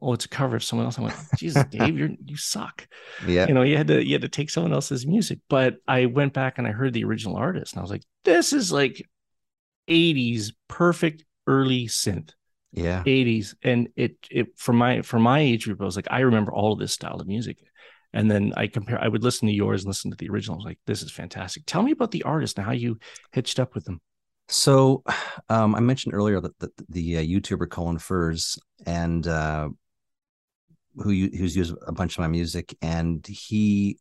Oh, 0.00 0.12
it's 0.12 0.24
a 0.24 0.28
cover 0.28 0.54
of 0.56 0.62
someone 0.64 0.86
else. 0.86 0.98
I 0.98 1.02
went, 1.02 1.16
Jesus, 1.36 1.64
Dave, 1.70 1.98
you're 1.98 2.10
you 2.24 2.36
suck. 2.36 2.86
yeah, 3.26 3.48
You 3.48 3.54
know, 3.54 3.62
you 3.62 3.76
had 3.76 3.88
to 3.88 4.02
you 4.04 4.12
had 4.14 4.22
to 4.22 4.28
take 4.28 4.48
someone 4.48 4.72
else's 4.72 5.06
music. 5.06 5.40
But 5.50 5.76
I 5.86 6.06
went 6.06 6.32
back 6.32 6.56
and 6.56 6.66
I 6.66 6.70
heard 6.70 6.92
the 6.94 7.04
original 7.04 7.36
artist, 7.36 7.72
and 7.74 7.80
I 7.80 7.82
was 7.82 7.90
like, 7.90 8.04
this 8.24 8.52
is 8.52 8.72
like 8.72 9.04
80s 9.88 10.52
perfect 10.68 11.24
early 11.46 11.86
synth. 11.86 12.30
yeah. 12.72 13.02
80s 13.06 13.54
and 13.62 13.88
it 13.96 14.16
it 14.30 14.58
for 14.58 14.72
my 14.72 15.02
for 15.02 15.18
my 15.18 15.40
age 15.40 15.64
group 15.64 15.80
i 15.80 15.84
was 15.84 15.96
like 15.96 16.08
i 16.10 16.20
remember 16.20 16.52
all 16.52 16.72
of 16.72 16.78
this 16.78 16.92
style 16.92 17.16
of 17.20 17.26
music 17.26 17.58
and 18.12 18.30
then 18.30 18.52
i 18.56 18.66
compare 18.66 19.02
i 19.02 19.08
would 19.08 19.24
listen 19.24 19.48
to 19.48 19.54
yours 19.54 19.82
and 19.82 19.88
listen 19.88 20.10
to 20.10 20.16
the 20.16 20.28
original 20.28 20.56
I 20.56 20.58
was 20.58 20.64
like 20.66 20.78
this 20.86 21.02
is 21.02 21.10
fantastic 21.10 21.64
tell 21.66 21.82
me 21.82 21.92
about 21.92 22.10
the 22.10 22.22
artist 22.24 22.58
and 22.58 22.66
how 22.66 22.72
you 22.72 22.98
hitched 23.32 23.58
up 23.58 23.74
with 23.74 23.84
them 23.84 24.00
So, 24.48 25.02
um, 25.48 25.74
I 25.74 25.80
mentioned 25.80 26.14
earlier 26.14 26.40
that 26.40 26.58
the, 26.58 26.70
the 26.88 27.18
uh, 27.18 27.22
YouTuber 27.22 27.68
Colin 27.68 27.98
Furze 27.98 28.58
and 28.86 29.26
uh, 29.26 29.68
who 30.96 31.10
who's 31.10 31.54
used 31.56 31.74
a 31.86 31.92
bunch 31.92 32.16
of 32.16 32.20
my 32.22 32.28
music, 32.28 32.74
and 32.82 33.26
he 33.26 33.98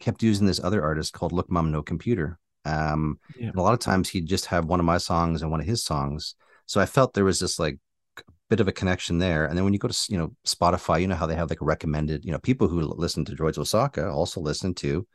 kept 0.00 0.22
using 0.22 0.46
this 0.46 0.60
other 0.64 0.82
artist 0.82 1.12
called 1.12 1.32
Look 1.32 1.50
Mom 1.50 1.70
No 1.70 1.82
Computer. 1.82 2.38
Um, 2.64 3.18
Yeah. 3.36 3.48
and 3.48 3.56
a 3.56 3.62
lot 3.62 3.74
of 3.74 3.80
times 3.80 4.08
he'd 4.08 4.26
just 4.26 4.46
have 4.46 4.66
one 4.66 4.80
of 4.80 4.86
my 4.86 4.98
songs 4.98 5.42
and 5.42 5.50
one 5.50 5.60
of 5.60 5.66
his 5.66 5.84
songs. 5.84 6.34
So 6.66 6.80
I 6.80 6.86
felt 6.86 7.12
there 7.14 7.24
was 7.24 7.40
this 7.40 7.58
like 7.58 7.78
a 8.18 8.22
bit 8.48 8.60
of 8.60 8.68
a 8.68 8.72
connection 8.72 9.18
there. 9.18 9.46
And 9.46 9.56
then 9.56 9.64
when 9.64 9.72
you 9.72 9.78
go 9.78 9.88
to 9.88 10.06
you 10.08 10.18
know 10.18 10.34
Spotify, 10.46 11.00
you 11.00 11.08
know 11.08 11.16
how 11.16 11.26
they 11.26 11.34
have 11.34 11.50
like 11.50 11.58
recommended, 11.60 12.24
you 12.24 12.32
know, 12.32 12.38
people 12.38 12.68
who 12.68 12.80
listen 12.80 13.24
to 13.24 13.34
Droids 13.34 13.58
Osaka 13.58 14.08
also 14.08 14.40
listen 14.40 14.74
to, 14.74 15.06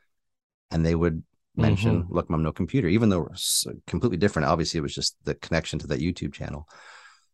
and 0.72 0.86
they 0.86 0.96
would 0.96 1.24
mention 1.56 2.06
Look 2.10 2.30
Mom 2.30 2.44
No 2.44 2.52
Computer, 2.52 2.88
even 2.88 3.10
though 3.10 3.26
it's 3.32 3.66
completely 3.88 4.18
different. 4.18 4.48
Obviously, 4.48 4.78
it 4.78 4.82
was 4.84 4.94
just 4.94 5.16
the 5.24 5.34
connection 5.36 5.80
to 5.80 5.88
that 5.88 6.02
YouTube 6.02 6.34
channel. 6.34 6.68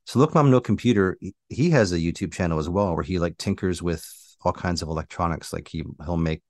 So 0.05 0.19
Look 0.19 0.33
Mom 0.35 0.51
No 0.51 0.61
Computer, 0.61 1.17
he- 1.49 1.69
has 1.71 1.91
a 1.91 1.97
YouTube 1.97 2.31
channel 2.33 2.59
as 2.59 2.69
well 2.69 2.93
where 2.95 3.03
he 3.03 3.19
like 3.19 3.37
tinkers 3.37 3.81
with 3.81 4.05
all 4.45 4.53
kinds 4.53 4.81
of 4.81 4.89
electronics. 4.89 5.51
Like 5.51 5.67
he 5.67 5.83
he'll 6.05 6.17
make 6.17 6.43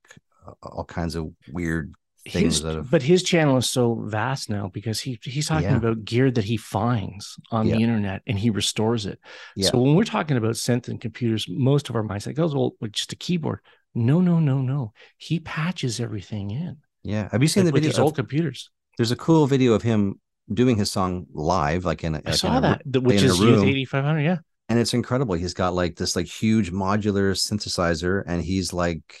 uh, 0.46 0.52
all 0.62 0.84
kinds 0.84 1.14
of 1.14 1.30
weird 1.52 1.94
his, 2.24 2.64
of 2.64 2.90
but 2.90 3.02
his 3.02 3.22
channel 3.22 3.56
is 3.58 3.68
so 3.68 3.94
vast 4.06 4.48
now 4.48 4.68
because 4.72 4.98
he 5.00 5.18
he's 5.22 5.46
talking 5.48 5.68
Yeah. 5.68 5.76
about 5.76 6.04
gear 6.04 6.30
that 6.30 6.44
he 6.44 6.56
finds 6.56 7.38
on 7.50 7.66
Yeah. 7.66 7.76
the 7.76 7.82
internet 7.82 8.22
and 8.26 8.38
he 8.38 8.50
restores 8.50 9.04
it 9.06 9.18
Yeah. 9.56 9.68
so 9.70 9.78
when 9.78 9.94
we're 9.94 10.04
talking 10.04 10.36
about 10.36 10.54
synth 10.54 10.88
and 10.88 11.00
computers 11.00 11.46
most 11.48 11.90
of 11.90 11.96
our 11.96 12.02
mindset 12.02 12.34
goes 12.34 12.54
well 12.54 12.72
like 12.80 12.92
just 12.92 13.12
a 13.12 13.16
keyboard 13.16 13.60
no 13.94 14.20
no 14.20 14.40
no 14.40 14.60
no 14.62 14.92
he 15.18 15.38
patches 15.40 16.00
everything 16.00 16.50
in 16.50 16.76
yeah. 17.06 17.28
Have 17.32 17.42
you 17.42 17.48
seen 17.48 17.64
like 17.64 17.72
the 17.72 17.74
with 17.74 17.82
video? 17.84 17.98
of- 17.98 18.04
old 18.04 18.14
computers 18.16 18.70
there's 18.96 19.10
a 19.12 19.16
cool 19.16 19.46
video 19.46 19.74
of 19.74 19.82
him 19.82 20.18
doing 20.52 20.76
his 20.76 20.90
song 20.90 21.26
live, 21.32 21.84
like 21.84 22.04
in 22.04 22.14
a, 22.14 22.18
i 22.24 22.30
like 22.30 22.34
saw 22.36 22.52
in 22.52 22.56
a, 22.56 22.60
that 22.68 22.82
the- 22.86 23.00
which 23.02 23.22
is 23.22 23.38
youth 23.38 23.62
8500 23.62 24.20
yeah 24.20 24.38
and 24.70 24.78
it's 24.78 24.94
incredible. 24.94 25.34
He's 25.34 25.52
got 25.52 25.74
like 25.74 25.96
this 25.96 26.16
like 26.16 26.24
huge 26.26 26.72
modular 26.72 27.32
synthesizer, 27.36 28.22
and 28.26 28.42
he's 28.42 28.72
like 28.72 29.20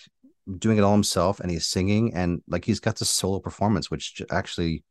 doing 0.58 0.78
it 0.78 0.82
all 0.82 0.92
himself, 0.92 1.40
and 1.40 1.50
he's 1.50 1.66
singing, 1.66 2.14
and 2.14 2.42
like 2.48 2.64
he's 2.64 2.80
got 2.80 2.96
this 2.96 3.10
solo 3.10 3.40
performance, 3.40 3.90
which 3.90 4.22
actually 4.30 4.84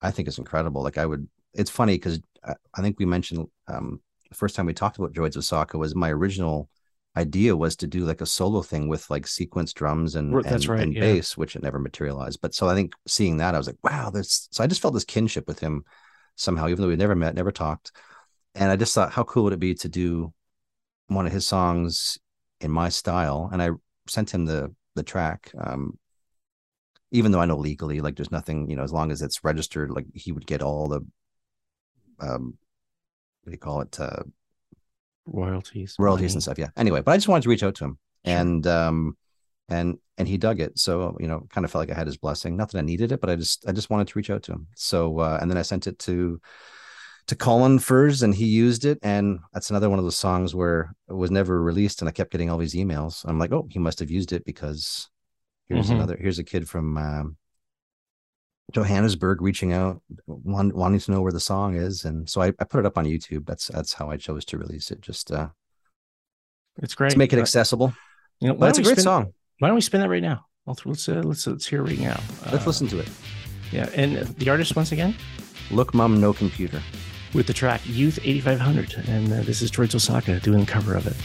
I 0.00 0.10
think 0.10 0.28
is 0.28 0.38
incredible. 0.38 0.82
Like 0.82 0.98
I 0.98 1.06
would, 1.06 1.28
it's 1.54 1.70
funny 1.70 1.94
because 1.94 2.20
I, 2.44 2.54
I 2.74 2.82
think 2.82 2.98
we 2.98 3.06
mentioned 3.06 3.48
um 3.66 4.00
the 4.28 4.36
first 4.36 4.54
time 4.54 4.66
we 4.66 4.74
talked 4.74 4.98
about 4.98 5.12
Droids 5.12 5.36
Osaka 5.36 5.78
was 5.78 5.94
my 5.94 6.10
original 6.10 6.68
idea 7.16 7.56
was 7.56 7.76
to 7.76 7.86
do 7.86 8.04
like 8.04 8.20
a 8.20 8.26
solo 8.26 8.62
thing 8.62 8.88
with 8.88 9.08
like 9.10 9.26
sequence 9.26 9.72
drums 9.72 10.14
and 10.14 10.34
that's 10.44 10.64
and, 10.64 10.68
right, 10.68 10.82
and 10.82 10.94
yeah. 10.94 11.00
bass, 11.00 11.36
which 11.36 11.56
it 11.56 11.62
never 11.62 11.78
materialized. 11.78 12.40
But 12.40 12.54
so 12.54 12.68
I 12.68 12.74
think 12.74 12.92
seeing 13.06 13.38
that, 13.38 13.54
I 13.54 13.58
was 13.58 13.66
like, 13.66 13.82
wow, 13.82 14.10
this. 14.10 14.48
So 14.52 14.62
I 14.62 14.66
just 14.66 14.80
felt 14.80 14.94
this 14.94 15.04
kinship 15.04 15.48
with 15.48 15.58
him 15.58 15.84
somehow, 16.36 16.68
even 16.68 16.82
though 16.82 16.88
we 16.88 16.96
never 16.96 17.16
met, 17.16 17.34
never 17.34 17.50
talked. 17.50 17.92
And 18.54 18.70
I 18.70 18.76
just 18.76 18.94
thought, 18.94 19.12
how 19.12 19.24
cool 19.24 19.44
would 19.44 19.52
it 19.52 19.58
be 19.58 19.74
to 19.74 19.88
do 19.88 20.32
one 21.08 21.26
of 21.26 21.32
his 21.32 21.46
songs 21.46 22.18
in 22.60 22.70
my 22.70 22.88
style? 22.88 23.48
And 23.52 23.62
I 23.62 23.70
sent 24.08 24.32
him 24.32 24.44
the 24.46 24.74
the 24.94 25.02
track. 25.02 25.52
Um, 25.58 25.98
even 27.10 27.32
though 27.32 27.40
I 27.40 27.46
know 27.46 27.56
legally, 27.56 28.00
like 28.00 28.16
there's 28.16 28.30
nothing, 28.32 28.68
you 28.68 28.76
know, 28.76 28.82
as 28.82 28.92
long 28.92 29.10
as 29.10 29.22
it's 29.22 29.42
registered, 29.44 29.90
like 29.90 30.06
he 30.14 30.32
would 30.32 30.46
get 30.46 30.62
all 30.62 30.88
the 30.88 31.00
um 32.20 32.58
what 33.42 33.50
do 33.50 33.52
you 33.52 33.58
call 33.58 33.80
it? 33.80 33.98
Uh 33.98 34.24
royalties 35.26 35.94
royalties 35.98 36.30
money. 36.30 36.36
and 36.36 36.42
stuff. 36.42 36.58
Yeah. 36.58 36.68
Anyway, 36.76 37.00
but 37.00 37.12
I 37.12 37.16
just 37.16 37.28
wanted 37.28 37.42
to 37.44 37.48
reach 37.48 37.62
out 37.62 37.74
to 37.76 37.84
him. 37.84 37.98
Sure. 38.26 38.34
And 38.36 38.66
um 38.66 39.16
and 39.68 39.98
and 40.16 40.26
he 40.26 40.36
dug 40.36 40.60
it. 40.60 40.78
So, 40.78 41.16
you 41.20 41.28
know, 41.28 41.46
kind 41.50 41.64
of 41.64 41.70
felt 41.70 41.82
like 41.82 41.94
I 41.94 41.98
had 41.98 42.06
his 42.06 42.16
blessing. 42.16 42.56
Not 42.56 42.72
that 42.72 42.78
I 42.78 42.82
needed 42.82 43.12
it, 43.12 43.20
but 43.20 43.30
I 43.30 43.36
just 43.36 43.66
I 43.68 43.72
just 43.72 43.90
wanted 43.90 44.08
to 44.08 44.18
reach 44.18 44.30
out 44.30 44.42
to 44.44 44.52
him. 44.52 44.66
So 44.74 45.20
uh 45.20 45.38
and 45.40 45.50
then 45.50 45.58
I 45.58 45.62
sent 45.62 45.86
it 45.86 45.98
to 46.00 46.40
to 47.28 47.36
Colin 47.36 47.78
Furze 47.78 48.22
and 48.22 48.34
he 48.34 48.46
used 48.46 48.84
it. 48.84 48.98
And 49.02 49.38
that's 49.52 49.70
another 49.70 49.88
one 49.88 49.98
of 49.98 50.04
those 50.04 50.16
songs 50.16 50.54
where 50.54 50.94
it 51.08 51.12
was 51.14 51.30
never 51.30 51.62
released 51.62 52.00
and 52.02 52.08
I 52.08 52.12
kept 52.12 52.32
getting 52.32 52.50
all 52.50 52.58
these 52.58 52.74
emails. 52.74 53.24
I'm 53.26 53.38
like, 53.38 53.52
oh, 53.52 53.66
he 53.70 53.78
must 53.78 54.00
have 54.00 54.10
used 54.10 54.32
it 54.32 54.44
because 54.44 55.08
here's 55.68 55.88
Mhm. 55.88 55.96
another 55.96 56.16
here's 56.20 56.38
a 56.38 56.44
kid 56.44 56.68
from 56.68 56.96
um 56.98 57.36
Johannesburg 58.72 59.40
reaching 59.40 59.72
out, 59.72 60.02
want, 60.26 60.74
wanting 60.74 61.00
to 61.00 61.10
know 61.10 61.22
where 61.22 61.32
the 61.32 61.40
song 61.40 61.74
is, 61.74 62.04
and 62.04 62.28
so 62.28 62.42
I, 62.42 62.48
I 62.58 62.64
put 62.64 62.80
it 62.80 62.86
up 62.86 62.98
on 62.98 63.06
YouTube. 63.06 63.46
That's 63.46 63.68
that's 63.68 63.94
how 63.94 64.10
I 64.10 64.18
chose 64.18 64.44
to 64.46 64.58
release 64.58 64.90
it, 64.90 65.00
just 65.00 65.32
uh, 65.32 65.48
it's 66.82 66.94
great 66.94 67.12
to 67.12 67.18
make 67.18 67.32
it 67.32 67.38
accessible. 67.38 67.94
you 68.40 68.48
know, 68.48 68.54
But 68.54 68.68
it's 68.70 68.78
a 68.78 68.82
great 68.82 68.96
spin- 68.96 69.04
song. 69.04 69.32
why 69.58 69.68
don't 69.68 69.74
we 69.74 69.80
spin 69.80 70.00
that 70.02 70.10
right 70.10 70.22
now 70.22 70.44
Let's 70.66 70.84
let's 70.84 71.08
uh, 71.08 71.22
let's, 71.24 71.46
let's 71.46 71.66
hear 71.66 71.80
it 71.80 71.88
right 71.88 71.98
now 71.98 72.20
Let's 72.52 72.66
listen 72.66 72.86
to 72.88 72.98
it. 72.98 73.08
yeah 73.72 73.88
and 73.94 74.16
the 74.36 74.50
artist 74.50 74.76
once 74.76 74.92
again 74.92 75.14
Look, 75.70 75.92
mom, 75.94 76.18
no 76.20 76.32
computer. 76.32 76.82
With 77.34 77.46
the 77.46 77.52
track 77.52 77.82
Youth 77.84 78.18
8500. 78.22 78.94
And 79.06 79.32
uh, 79.32 79.42
this 79.42 79.62
is 79.62 79.70
Droids 79.70 79.94
Osaka 79.94 80.40
doing 80.40 80.60
the 80.60 80.66
cover 80.66 80.94
of 80.94 81.06
it. 81.06 81.16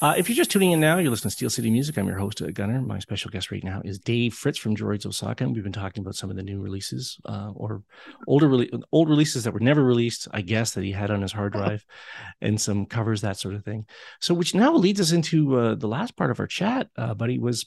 Uh, 0.00 0.14
if 0.16 0.28
you're 0.28 0.36
just 0.36 0.52
tuning 0.52 0.70
in 0.70 0.78
now, 0.78 0.98
you're 0.98 1.10
listening 1.10 1.30
to 1.30 1.36
Steel 1.36 1.50
City 1.50 1.72
Music. 1.72 1.98
I'm 1.98 2.06
your 2.06 2.18
host, 2.18 2.40
uh, 2.40 2.52
Gunner. 2.52 2.80
My 2.80 3.00
special 3.00 3.32
guest 3.32 3.50
right 3.50 3.64
now 3.64 3.82
is 3.84 3.98
Dave 3.98 4.32
Fritz 4.32 4.56
from 4.56 4.76
Droids 4.76 5.04
Osaka, 5.04 5.42
and 5.42 5.52
we've 5.52 5.64
been 5.64 5.72
talking 5.72 6.02
about 6.02 6.14
some 6.14 6.30
of 6.30 6.36
the 6.36 6.42
new 6.44 6.60
releases 6.60 7.18
uh, 7.24 7.50
or 7.56 7.82
older 8.28 8.48
rele- 8.48 8.80
old 8.92 9.08
releases 9.08 9.42
that 9.42 9.52
were 9.52 9.58
never 9.58 9.82
released, 9.82 10.28
I 10.30 10.42
guess, 10.42 10.70
that 10.72 10.84
he 10.84 10.92
had 10.92 11.10
on 11.10 11.20
his 11.20 11.32
hard 11.32 11.52
drive, 11.52 11.84
and 12.40 12.60
some 12.60 12.86
covers, 12.86 13.22
that 13.22 13.38
sort 13.38 13.56
of 13.56 13.64
thing. 13.64 13.86
So, 14.20 14.34
which 14.34 14.54
now 14.54 14.72
leads 14.72 15.00
us 15.00 15.10
into 15.10 15.58
uh, 15.58 15.74
the 15.74 15.88
last 15.88 16.14
part 16.16 16.30
of 16.30 16.38
our 16.38 16.46
chat, 16.46 16.88
uh, 16.96 17.14
buddy. 17.14 17.40
Was 17.40 17.66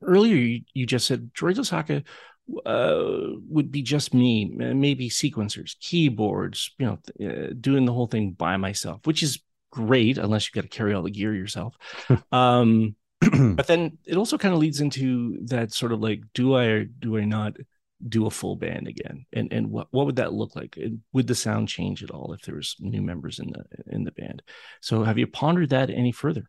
earlier 0.00 0.36
you, 0.36 0.60
you 0.74 0.86
just 0.86 1.08
said 1.08 1.32
Droids 1.34 1.58
Osaka 1.58 2.04
uh, 2.64 3.02
would 3.48 3.72
be 3.72 3.82
just 3.82 4.14
me, 4.14 4.44
maybe 4.44 5.10
sequencers, 5.10 5.76
keyboards, 5.80 6.70
you 6.78 6.86
know, 6.86 7.28
uh, 7.28 7.52
doing 7.60 7.84
the 7.84 7.92
whole 7.92 8.06
thing 8.06 8.30
by 8.30 8.56
myself, 8.56 9.04
which 9.08 9.24
is 9.24 9.40
great 9.72 10.18
unless 10.18 10.46
you've 10.46 10.54
got 10.54 10.70
to 10.70 10.76
carry 10.76 10.94
all 10.94 11.02
the 11.02 11.10
gear 11.10 11.34
yourself. 11.34 11.74
um, 12.32 12.94
but 13.20 13.66
then 13.66 13.98
it 14.04 14.16
also 14.16 14.38
kind 14.38 14.54
of 14.54 14.60
leads 14.60 14.80
into 14.80 15.38
that 15.46 15.72
sort 15.72 15.92
of 15.92 16.00
like, 16.00 16.22
do 16.34 16.54
I 16.54 16.64
or 16.66 16.84
do 16.84 17.16
I 17.16 17.24
not 17.24 17.56
do 18.08 18.26
a 18.26 18.30
full 18.30 18.56
band 18.56 18.88
again? 18.88 19.26
And 19.32 19.52
and 19.52 19.70
what 19.70 19.88
what 19.90 20.06
would 20.06 20.16
that 20.16 20.32
look 20.32 20.56
like? 20.56 20.76
And 20.76 21.00
would 21.12 21.26
the 21.26 21.34
sound 21.34 21.68
change 21.68 22.02
at 22.02 22.10
all 22.10 22.32
if 22.32 22.42
there 22.42 22.56
was 22.56 22.76
new 22.80 23.02
members 23.02 23.38
in 23.38 23.50
the 23.50 23.64
in 23.94 24.04
the 24.04 24.12
band? 24.12 24.42
So 24.80 25.04
have 25.04 25.18
you 25.18 25.26
pondered 25.26 25.70
that 25.70 25.90
any 25.90 26.12
further? 26.12 26.44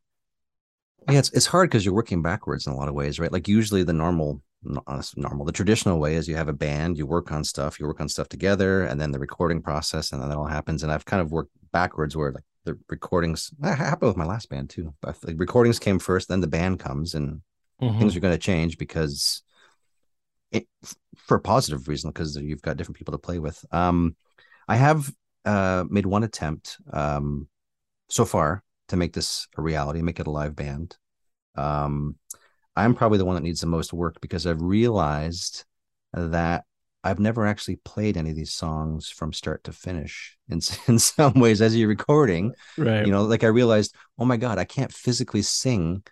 Yeah, 1.09 1.19
it's 1.19 1.31
it's 1.31 1.45
hard 1.45 1.69
because 1.69 1.85
you're 1.85 1.93
working 1.93 2.21
backwards 2.21 2.65
in 2.65 2.73
a 2.73 2.77
lot 2.77 2.89
of 2.89 2.95
ways, 2.95 3.19
right? 3.19 3.31
Like 3.31 3.47
usually 3.47 3.83
the 3.83 3.93
normal 3.93 4.41
uh, 4.87 5.01
normal 5.15 5.45
the 5.45 5.51
traditional 5.51 5.99
way 5.99 6.15
is 6.15 6.27
you 6.27 6.35
have 6.35 6.47
a 6.47 6.53
band 6.53 6.97
you 6.97 7.05
work 7.05 7.33
on 7.33 7.43
stuff 7.43 7.81
you 7.81 7.85
work 7.85 7.99
on 7.99 8.07
stuff 8.07 8.29
together 8.29 8.83
and 8.83 8.99
then 8.99 9.11
the 9.11 9.19
recording 9.19 9.61
process 9.61 10.13
and 10.13 10.21
then 10.21 10.29
that 10.29 10.37
all 10.37 10.45
happens 10.45 10.83
and 10.83 10.91
i've 10.91 11.03
kind 11.03 11.21
of 11.21 11.33
worked 11.33 11.51
backwards 11.73 12.15
where 12.15 12.31
like 12.31 12.45
the 12.65 12.77
recordings 12.89 13.51
that 13.59 13.77
happened 13.77 14.09
with 14.09 14.17
my 14.17 14.25
last 14.25 14.49
band 14.49 14.69
too. 14.69 14.93
But 15.01 15.19
the 15.21 15.35
recordings 15.35 15.79
came 15.79 15.99
first 15.99 16.29
then 16.29 16.41
the 16.41 16.47
band 16.47 16.79
comes 16.79 17.13
and 17.13 17.41
Mhm. 17.81 17.99
things 17.99 18.15
are 18.15 18.19
going 18.21 18.33
to 18.33 18.37
change 18.39 18.77
because 18.77 19.43
it, 20.51 20.67
for 21.17 21.37
a 21.37 21.41
positive 21.41 21.87
reason 21.87 22.11
because 22.11 22.35
you've 22.37 22.61
got 22.61 22.77
different 22.77 22.97
people 22.97 23.11
to 23.13 23.17
play 23.17 23.39
with. 23.39 23.63
Um 23.71 24.15
i 24.67 24.75
have 24.77 25.11
uh 25.45 25.83
made 25.89 26.05
one 26.05 26.23
attempt 26.23 26.77
um 26.93 27.47
so 28.09 28.23
far 28.23 28.63
to 28.87 28.95
make 28.95 29.13
this 29.13 29.47
a 29.57 29.61
reality 29.61 30.01
make 30.01 30.19
it 30.19 30.27
a 30.27 30.31
live 30.31 30.55
band. 30.55 30.95
Um 31.55 32.15
i'm 32.75 32.95
probably 32.95 33.17
the 33.17 33.25
one 33.25 33.35
that 33.35 33.43
needs 33.43 33.61
the 33.61 33.67
most 33.67 33.91
work 33.93 34.21
because 34.21 34.47
i've 34.47 34.61
realized 34.61 35.65
that 36.13 36.63
i've 37.03 37.19
never 37.19 37.45
actually 37.45 37.75
played 37.77 38.17
any 38.17 38.29
of 38.29 38.35
these 38.35 38.53
songs 38.53 39.09
from 39.09 39.33
start 39.33 39.63
to 39.63 39.71
finish 39.71 40.37
in, 40.49 40.59
in 40.87 40.99
some 40.99 41.33
ways 41.33 41.61
as 41.61 41.75
you're 41.75 41.87
recording 41.87 42.53
Right. 42.77 43.05
you 43.05 43.11
know 43.11 43.23
like 43.23 43.43
i 43.43 43.47
realized 43.47 43.95
oh 44.19 44.25
my 44.25 44.37
god 44.37 44.57
i 44.57 44.65
can't 44.65 44.91
physically 44.93 45.41
sing 45.41 46.03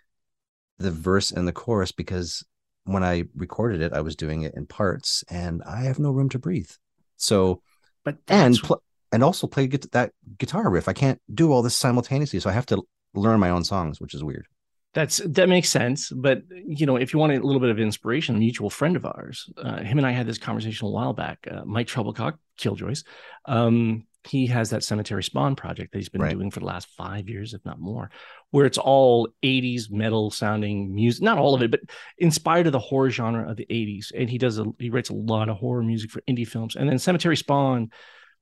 the 0.78 0.90
verse 0.90 1.30
and 1.30 1.46
the 1.46 1.52
chorus 1.52 1.92
because 1.92 2.44
when 2.84 3.04
i 3.04 3.24
recorded 3.36 3.80
it 3.80 3.92
i 3.92 4.00
was 4.00 4.16
doing 4.16 4.42
it 4.42 4.54
in 4.54 4.66
parts 4.66 5.22
and 5.30 5.62
i 5.64 5.82
have 5.82 5.98
no 5.98 6.10
room 6.10 6.28
to 6.30 6.38
breathe. 6.38 6.70
So 7.16 7.62
but 8.04 8.16
and 8.26 8.58
pl- 8.60 8.82
and 9.12 9.22
also 9.22 9.46
play 9.46 9.66
gui- 9.68 9.88
that 9.92 10.10
guitar 10.38 10.68
riff. 10.70 10.88
I 10.88 10.92
can't 10.92 11.20
do 11.32 11.52
all 11.52 11.62
this 11.62 11.76
simultaneously 11.76 12.40
so 12.40 12.50
i 12.50 12.52
have 12.52 12.66
to 12.66 12.82
learn 13.14 13.38
my 13.38 13.50
own 13.50 13.62
songs 13.62 14.00
which 14.00 14.14
is 14.14 14.24
weird 14.24 14.46
That's 14.94 15.18
that 15.24 15.48
makes 15.48 15.70
sense, 15.70 16.10
but 16.10 16.42
you 16.50 16.84
know, 16.84 16.96
if 16.96 17.14
you 17.14 17.18
want 17.18 17.32
a 17.32 17.40
little 17.40 17.60
bit 17.60 17.70
of 17.70 17.80
inspiration, 17.80 18.34
a 18.34 18.38
mutual 18.38 18.68
friend 18.68 18.94
of 18.94 19.06
ours, 19.06 19.48
uh, 19.56 19.78
him 19.82 19.96
and 19.96 20.06
I 20.06 20.10
had 20.10 20.26
this 20.26 20.36
conversation 20.36 20.86
a 20.86 20.90
while 20.90 21.14
back. 21.14 21.48
Uh, 21.50 21.62
Mike 21.64 21.86
Trebilcock, 21.86 22.34
Killjoys, 22.58 23.02
um, 23.46 24.06
he 24.24 24.46
has 24.48 24.68
that 24.68 24.84
Cemetery 24.84 25.22
Spawn 25.24 25.56
project 25.56 25.92
that 25.92 25.98
he's 25.98 26.10
been 26.10 26.20
Right. 26.20 26.34
doing 26.34 26.50
for 26.50 26.60
the 26.60 26.66
last 26.66 26.88
five 26.90 27.28
years, 27.30 27.54
if 27.54 27.64
not 27.64 27.80
more, 27.80 28.10
where 28.50 28.66
it's 28.66 28.76
all 28.76 29.28
'80s 29.42 29.90
metal 29.90 30.30
sounding 30.30 30.94
music. 30.94 31.22
Not 31.22 31.38
all 31.38 31.54
of 31.54 31.62
it, 31.62 31.70
but 31.70 31.80
inspired 32.18 32.66
of 32.66 32.72
the 32.72 32.78
horror 32.78 33.08
genre 33.08 33.50
of 33.50 33.56
the 33.56 33.66
'80s. 33.70 34.12
And 34.14 34.28
he 34.28 34.36
does 34.36 34.58
a 34.58 34.66
he 34.78 34.90
writes 34.90 35.08
a 35.08 35.14
lot 35.14 35.48
of 35.48 35.56
horror 35.56 35.82
music 35.82 36.10
for 36.10 36.20
indie 36.28 36.46
films. 36.46 36.76
And 36.76 36.86
then 36.86 36.98
Cemetery 36.98 37.38
Spawn, 37.38 37.90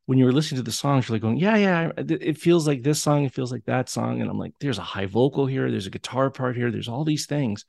when 0.06 0.18
you 0.18 0.24
were 0.24 0.32
listening 0.32 0.58
to 0.58 0.64
the 0.64 0.72
songs, 0.72 1.08
you're 1.08 1.14
like 1.14 1.22
going, 1.22 1.36
yeah, 1.36 1.56
yeah, 1.56 1.92
it 1.96 2.36
feels 2.38 2.66
like 2.66 2.82
this 2.82 3.00
song, 3.02 3.24
it 3.24 3.34
feels 3.34 3.52
like 3.52 3.64
that 3.66 3.88
song. 3.88 4.20
And 4.20 4.28
I'm 4.30 4.38
like, 4.38 4.54
there's 4.60 4.78
a 4.78 4.82
high 4.82 5.06
vocal 5.06 5.46
here, 5.46 5.70
there's 5.70 5.86
a 5.86 5.90
guitar 5.90 6.30
part 6.30 6.56
here, 6.56 6.70
there's 6.70 6.88
all 6.88 7.04
these 7.04 7.26
things. 7.26 7.64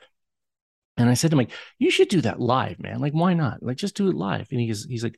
And 0.98 1.10
I 1.10 1.14
said 1.14 1.32
to 1.32 1.36
him, 1.36 1.40
like, 1.40 1.52
you 1.80 1.92
should 1.92 2.10
do 2.10 2.22
that 2.22 2.40
live, 2.40 2.80
man. 2.80 3.00
Like, 3.00 3.14
why 3.14 3.34
not? 3.34 3.62
Like, 3.62 3.78
just 3.78 3.96
do 3.96 4.10
it 4.10 4.16
live. 4.16 4.48
And 4.52 4.60
he's 4.60 4.86
he's 4.86 5.04
like, 5.04 5.18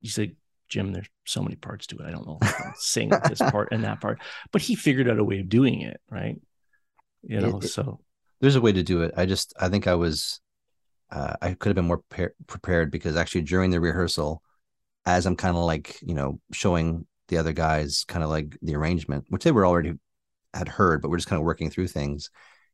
he's 0.00 0.18
like, 0.18 0.34
Jim, 0.68 0.92
there's 0.92 1.08
so 1.24 1.42
many 1.42 1.56
parts 1.56 1.86
to 1.88 1.98
it. 1.98 2.06
I 2.06 2.10
don't 2.10 2.26
know 2.26 2.38
if 2.42 2.48
I 2.48 2.52
can 2.62 2.72
sing 2.76 3.10
this 3.28 3.38
part 3.50 3.68
and 3.72 3.84
that 3.84 4.00
part. 4.00 4.20
But 4.52 4.60
he 4.62 4.74
figured 4.74 5.08
out 5.08 5.18
a 5.18 5.24
way 5.24 5.40
of 5.40 5.48
doing 5.48 5.80
it, 5.80 6.00
right? 6.10 6.36
You 7.22 7.40
know, 7.40 7.58
It- 7.58 7.64
it- 7.64 7.68
so 7.68 8.00
there's 8.40 8.54
a 8.56 8.60
way 8.60 8.70
to 8.70 8.84
do 8.84 9.02
it 9.02 9.12
i 9.16 9.26
just 9.26 9.52
i 9.58 9.68
think 9.68 9.88
i 9.88 9.96
was 9.96 10.40
uh, 11.10 11.34
i 11.42 11.54
could 11.54 11.70
have 11.70 11.74
been 11.74 11.88
more 11.88 12.02
pre- 12.08 12.28
prepared 12.46 12.88
because 12.88 13.16
actually 13.16 13.42
during 13.42 13.72
the 13.72 13.80
rehearsal 13.80 14.44
as 15.08 15.24
i'm 15.26 15.36
kind 15.36 15.56
of 15.56 15.62
like 15.64 15.98
you 16.02 16.14
know 16.14 16.38
showing 16.52 17.06
the 17.28 17.38
other 17.38 17.52
guys 17.52 18.04
kind 18.08 18.22
of 18.24 18.30
like 18.30 18.56
the 18.62 18.74
arrangement 18.76 19.24
which 19.30 19.42
they 19.44 19.52
were 19.52 19.66
already 19.66 19.92
had 20.54 20.68
heard 20.68 21.00
but 21.02 21.08
we're 21.10 21.16
just 21.16 21.28
kind 21.28 21.40
of 21.40 21.46
working 21.46 21.70
through 21.70 21.88
things 21.88 22.30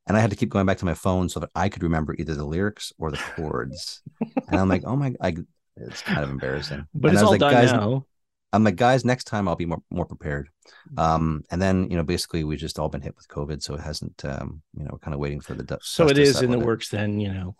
and 0.07 0.17
i 0.17 0.21
had 0.21 0.31
to 0.31 0.37
keep 0.37 0.49
going 0.51 0.67
back 0.67 0.79
to 0.79 0.85
my 0.85 0.95
phone 0.95 1.29
so 1.29 1.39
that 1.41 1.51
i 1.55 1.69
could 1.69 1.83
remember 1.83 2.15
either 2.19 2.35
the 2.35 2.45
lyrics 2.45 2.93
or 2.99 3.11
the 3.11 3.17
chords 3.37 4.03
and 4.49 4.61
i'm 4.61 4.69
like 4.69 4.83
oh 4.85 4.97
my 4.97 5.15
I, 5.21 5.37
it's 5.77 6.03
kind 6.03 6.23
of 6.25 6.31
embarrassing 6.31 6.87
but 6.95 7.09
and 7.09 7.15
it's 7.17 7.23
I 7.23 7.23
was 7.23 7.27
all 7.27 7.31
like 7.33 7.41
done 7.41 7.53
guys 7.53 7.73
now. 7.73 8.05
i'm 8.53 8.65
like 8.65 8.77
guys 8.77 9.05
next 9.05 9.25
time 9.25 9.49
i'll 9.49 9.57
be 9.57 9.67
more 9.67 9.83
more 9.91 10.07
prepared 10.07 10.49
um 10.97 11.43
and 11.51 11.61
then 11.63 11.89
you 11.91 11.97
know 11.97 12.05
basically 12.05 12.43
we've 12.45 12.59
just 12.67 12.79
all 12.79 12.89
been 12.89 13.03
hit 13.03 13.17
with 13.17 13.29
covid 13.29 13.63
so 13.63 13.75
it 13.75 13.81
hasn't 13.81 14.25
um 14.25 14.63
you 14.77 14.85
know 14.85 14.91
we're 14.93 14.99
kind 15.07 15.15
of 15.15 15.21
waiting 15.21 15.41
for 15.41 15.55
the 15.55 15.63
du- 15.65 15.79
So 15.83 16.05
dust 16.05 16.19
it 16.19 16.23
is 16.23 16.43
in 16.43 16.51
the 16.51 16.59
bit. 16.59 16.67
works 16.67 16.89
then, 16.91 17.21
you 17.21 17.33
know. 17.33 17.55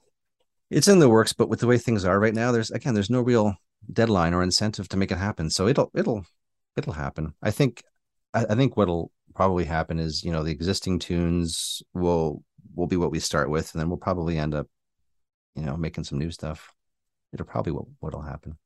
it's 0.71 0.89
in 0.89 0.99
the 1.01 1.09
works 1.09 1.33
but 1.33 1.49
with 1.49 1.61
the 1.61 1.67
way 1.67 1.79
things 1.79 2.05
are 2.05 2.19
right 2.21 2.35
now 2.35 2.51
there's 2.53 2.71
again 2.71 2.95
there's 2.95 3.11
no 3.11 3.21
real 3.21 3.57
deadline 3.93 4.35
or 4.35 4.43
incentive 4.43 4.89
to 4.89 4.97
make 4.97 5.11
it 5.11 5.19
happen 5.19 5.51
so 5.51 5.67
it'll 5.69 5.91
it'll 5.95 6.25
it'll 6.77 6.93
happen 6.95 7.35
i 7.43 7.51
think 7.51 7.83
i, 8.33 8.45
I 8.49 8.55
think 8.55 8.77
what'll 8.77 9.11
probably 9.35 9.65
happen 9.65 9.99
is 9.99 10.23
you 10.25 10.33
know 10.33 10.43
the 10.43 10.51
existing 10.53 10.99
tunes 10.99 11.83
will 11.93 12.43
will 12.75 12.87
be 12.87 12.97
what 12.97 13.11
we 13.11 13.21
start 13.21 13.51
with 13.51 13.73
and 13.73 13.81
then 13.81 13.89
we'll 13.89 13.99
probably 13.99 14.39
end 14.39 14.55
up 14.55 14.67
you 15.55 15.63
know 15.63 15.77
making 15.77 16.05
some 16.05 16.19
new 16.19 16.31
stuff 16.31 16.73
it'll 17.33 17.47
probably 17.47 17.73
what 17.73 17.85
what'll 18.01 18.23
happen 18.23 18.57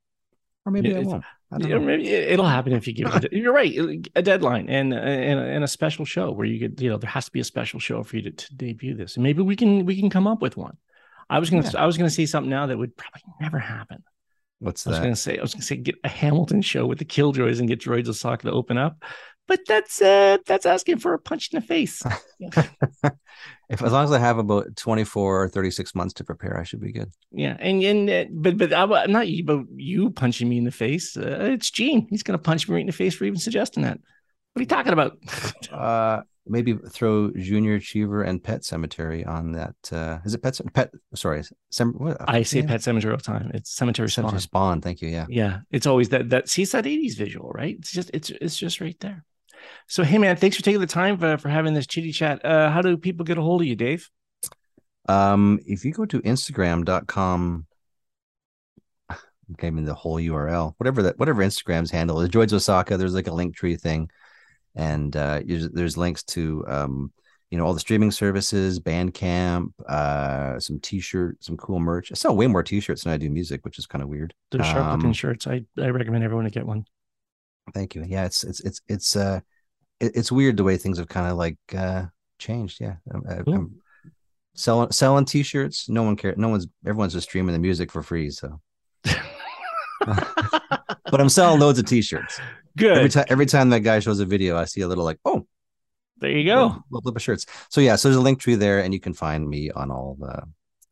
or 0.66 0.72
maybe 0.72 0.90
it 0.90 1.04
won't 1.04 1.24
I 1.50 1.56
don't 1.56 1.70
Yeah, 1.70 1.78
know. 1.78 1.84
maybe 1.86 2.08
it- 2.08 2.32
it'll 2.32 2.44
happen 2.46 2.74
if 2.74 2.86
you 2.86 2.92
give 2.92 3.08
it. 3.14 3.24
A, 3.32 3.34
you're 3.34 3.54
right. 3.54 3.74
A 4.14 4.20
deadline 4.20 4.68
and 4.68 4.92
and 4.92 5.40
and 5.40 5.64
a 5.64 5.66
special 5.68 6.04
show 6.04 6.30
where 6.30 6.44
you 6.46 6.60
could, 6.60 6.78
you 6.78 6.90
know, 6.90 6.98
there 6.98 7.08
has 7.08 7.24
to 7.24 7.30
be 7.32 7.40
a 7.40 7.44
special 7.44 7.80
show 7.80 8.02
for 8.02 8.16
you 8.16 8.22
to, 8.24 8.30
to 8.32 8.54
debut 8.54 8.94
this, 8.94 9.16
and 9.16 9.22
maybe 9.22 9.40
we 9.40 9.56
can 9.56 9.86
we 9.86 9.98
can 9.98 10.10
come 10.10 10.26
up 10.26 10.42
with 10.42 10.58
one. 10.58 10.76
I 11.30 11.38
was 11.38 11.48
gonna 11.48 11.62
Yeah. 11.62 11.80
I 11.82 11.86
was 11.86 11.96
gonna 11.96 12.10
say 12.10 12.26
something 12.26 12.50
now 12.50 12.66
that 12.66 12.76
would 12.76 12.94
probably 12.98 13.22
never 13.40 13.58
happen. 13.58 14.04
What's 14.60 14.84
that? 14.84 14.90
I 14.90 14.92
was 14.92 15.00
gonna 15.00 15.16
say 15.16 15.38
I 15.38 15.42
was 15.42 15.54
gonna 15.54 15.62
say 15.62 15.76
get 15.76 15.96
a 16.04 16.08
Hamilton 16.08 16.62
show 16.62 16.86
with 16.86 16.98
the 16.98 17.04
Killjoys 17.04 17.60
and 17.60 17.68
get 17.68 17.80
Droids 17.80 18.08
Osaka 18.08 18.48
to 18.48 18.52
open 18.52 18.76
up, 18.76 19.02
but 19.46 19.60
that's 19.66 20.02
uh 20.02 20.38
that's 20.46 20.66
asking 20.66 20.98
for 20.98 21.14
a 21.14 21.18
punch 21.18 21.50
in 21.52 21.60
the 21.60 21.66
face. 21.66 22.02
if 23.68 23.82
as 23.82 23.92
long 23.92 24.04
as 24.04 24.12
i 24.12 24.18
have 24.18 24.38
about 24.38 24.74
24 24.76 25.42
or 25.42 25.48
36 25.48 25.94
months 25.94 26.14
to 26.14 26.24
prepare 26.24 26.58
i 26.58 26.62
should 26.62 26.80
be 26.80 26.92
good 26.92 27.12
yeah, 27.30 27.56
and 27.60 27.82
and 27.82 28.10
uh, 28.10 28.24
but 28.32 28.56
but 28.56 28.72
I'm 28.72 29.12
not 29.12 29.28
you, 29.28 29.44
but 29.44 29.64
you 29.76 30.10
punching 30.10 30.48
me 30.48 30.58
in 30.58 30.64
the 30.64 30.70
face. 30.70 31.16
Uh, 31.16 31.50
it's 31.52 31.70
Gene. 31.70 32.06
He's 32.08 32.22
gonna 32.22 32.38
punch 32.38 32.68
me 32.68 32.74
right 32.74 32.80
in 32.80 32.86
the 32.86 32.92
face 32.92 33.14
for 33.14 33.24
even 33.24 33.38
suggesting 33.38 33.82
that. 33.82 33.98
What 34.52 34.60
are 34.60 34.62
you 34.62 34.66
talking 34.66 34.92
about? 34.92 35.18
uh 35.70 36.22
maybe 36.48 36.74
throw 36.74 37.30
junior 37.32 37.74
Achiever 37.76 38.22
and 38.22 38.42
pet 38.42 38.64
cemetery 38.64 39.24
on 39.24 39.52
that 39.52 39.74
uh 39.92 40.18
is 40.24 40.34
it 40.34 40.42
pet 40.42 40.58
pet 40.74 40.90
sorry 41.14 41.42
Sem- 41.70 41.92
what, 41.94 42.16
I 42.28 42.42
say. 42.42 42.62
Pet 42.62 42.82
Cemetery 42.82 43.12
all 43.12 43.18
the 43.18 43.22
time. 43.22 43.50
It's 43.54 43.70
Cemetery 43.70 44.08
Spawn. 44.10 44.24
cemetery 44.24 44.40
spawn 44.40 44.80
thank 44.80 45.00
you 45.02 45.08
yeah 45.08 45.26
Yeah, 45.28 45.60
it's 45.70 45.86
always 45.86 46.08
that 46.10 46.30
that 46.30 46.48
see 46.48 46.62
it's 46.62 46.72
that 46.72 46.84
80s 46.84 47.16
visual, 47.16 47.50
right? 47.50 47.76
It's 47.78 47.92
just 47.92 48.10
it's 48.14 48.30
it's 48.30 48.56
just 48.56 48.80
right 48.80 48.98
there. 49.00 49.24
So 49.86 50.02
hey 50.04 50.18
man, 50.18 50.36
thanks 50.36 50.56
for 50.56 50.62
taking 50.62 50.80
the 50.80 50.86
time 50.86 51.18
for, 51.18 51.36
for 51.38 51.48
having 51.48 51.74
this 51.74 51.86
chitty 51.86 52.12
chat. 52.12 52.44
Uh 52.44 52.70
how 52.70 52.80
do 52.82 52.96
people 52.96 53.24
get 53.24 53.38
a 53.38 53.42
hold 53.42 53.60
of 53.62 53.66
you, 53.66 53.76
Dave? 53.76 54.08
um 55.08 55.58
if 55.64 55.86
you 55.86 55.92
go 55.92 56.04
to 56.04 56.20
instagram.com 56.20 57.66
gave 59.58 59.72
me 59.72 59.82
the 59.82 59.94
whole 59.94 60.16
url 60.16 60.74
whatever 60.76 61.02
that 61.02 61.18
whatever 61.18 61.42
instagram's 61.42 61.90
handle 61.90 62.20
is 62.20 62.28
droids 62.28 62.52
osaka 62.52 62.96
there's 62.98 63.14
like 63.14 63.26
a 63.26 63.32
link 63.32 63.56
tree 63.56 63.74
thing 63.76 64.10
and 64.78 65.14
uh 65.16 65.40
there's, 65.44 65.96
links 65.98 66.22
to 66.22 66.64
um 66.68 67.12
you 67.50 67.58
know 67.58 67.64
all 67.66 67.74
the 67.74 67.80
streaming 67.80 68.10
services 68.10 68.78
bandcamp 68.80 69.72
uh 69.88 70.58
some 70.60 70.78
t-shirt 70.80 71.36
some 71.42 71.56
cool 71.56 71.80
merch 71.80 72.12
i 72.12 72.14
sell 72.14 72.36
way 72.36 72.46
more 72.46 72.62
t-shirts 72.62 73.02
than 73.04 73.12
i 73.12 73.16
do 73.16 73.28
music 73.30 73.64
which 73.64 73.78
is 73.78 73.86
kind 73.86 74.02
of 74.02 74.08
weird 74.08 74.32
Those 74.50 74.64
sharp 74.66 74.92
looking 74.92 75.06
Um, 75.08 75.12
shirts. 75.12 75.46
I, 75.46 75.64
I 75.78 75.88
recommend 75.88 76.22
everyone 76.24 76.44
to 76.44 76.50
get 76.50 76.66
one. 76.66 76.84
Thank 77.74 77.94
you. 77.94 78.04
Yeah, 78.06 78.24
it's 78.24 78.44
it's 78.44 78.60
it's 78.60 78.80
it's 78.88 79.16
uh 79.16 79.40
it, 80.00 80.12
it's 80.14 80.30
weird 80.32 80.56
the 80.56 80.64
way 80.64 80.76
things 80.78 80.98
have 80.98 81.08
kind 81.08 81.30
of 81.30 81.36
like 81.36 81.58
uh 81.76 82.04
changed. 82.38 82.80
Yeah. 82.80 82.96
I- 83.28 83.42
Cool. 83.42 83.54
I'm 83.54 83.80
selling 84.54 84.90
selling 84.92 85.24
t-shirts. 85.26 85.88
No 85.88 86.02
one 86.02 86.16
cares. 86.16 86.36
No 86.38 86.48
one's 86.48 86.66
everyone's 86.86 87.12
just 87.14 87.28
streaming 87.28 87.52
the 87.52 87.58
music 87.58 87.90
for 87.92 88.02
free. 88.02 88.30
So 88.30 88.60
but 90.06 91.20
I'm 91.20 91.28
selling 91.28 91.60
loads 91.60 91.78
of 91.78 91.86
t-shirts. 91.86 92.40
Good. 92.78 92.96
Every 92.96 93.10
time 93.10 93.24
every 93.28 93.46
time 93.46 93.70
that 93.70 93.80
guy 93.80 94.00
shows 94.00 94.20
a 94.20 94.24
video, 94.24 94.56
I 94.56 94.64
see 94.64 94.80
a 94.82 94.88
little 94.88 95.04
like, 95.04 95.18
oh, 95.24 95.46
There 96.18 96.30
you 96.30 96.44
go. 96.44 96.62
Little, 96.62 96.84
little 96.90 97.16
of 97.16 97.22
shirts. 97.22 97.46
So 97.70 97.80
yeah, 97.80 97.96
so 97.96 98.08
there's 98.08 98.16
a 98.16 98.22
link 98.22 98.40
tree 98.40 98.54
there, 98.54 98.80
and 98.80 98.94
you 98.94 99.00
can 99.00 99.14
find 99.14 99.48
me 99.48 99.70
on 99.70 99.90
all 99.90 100.16
the 100.18 100.42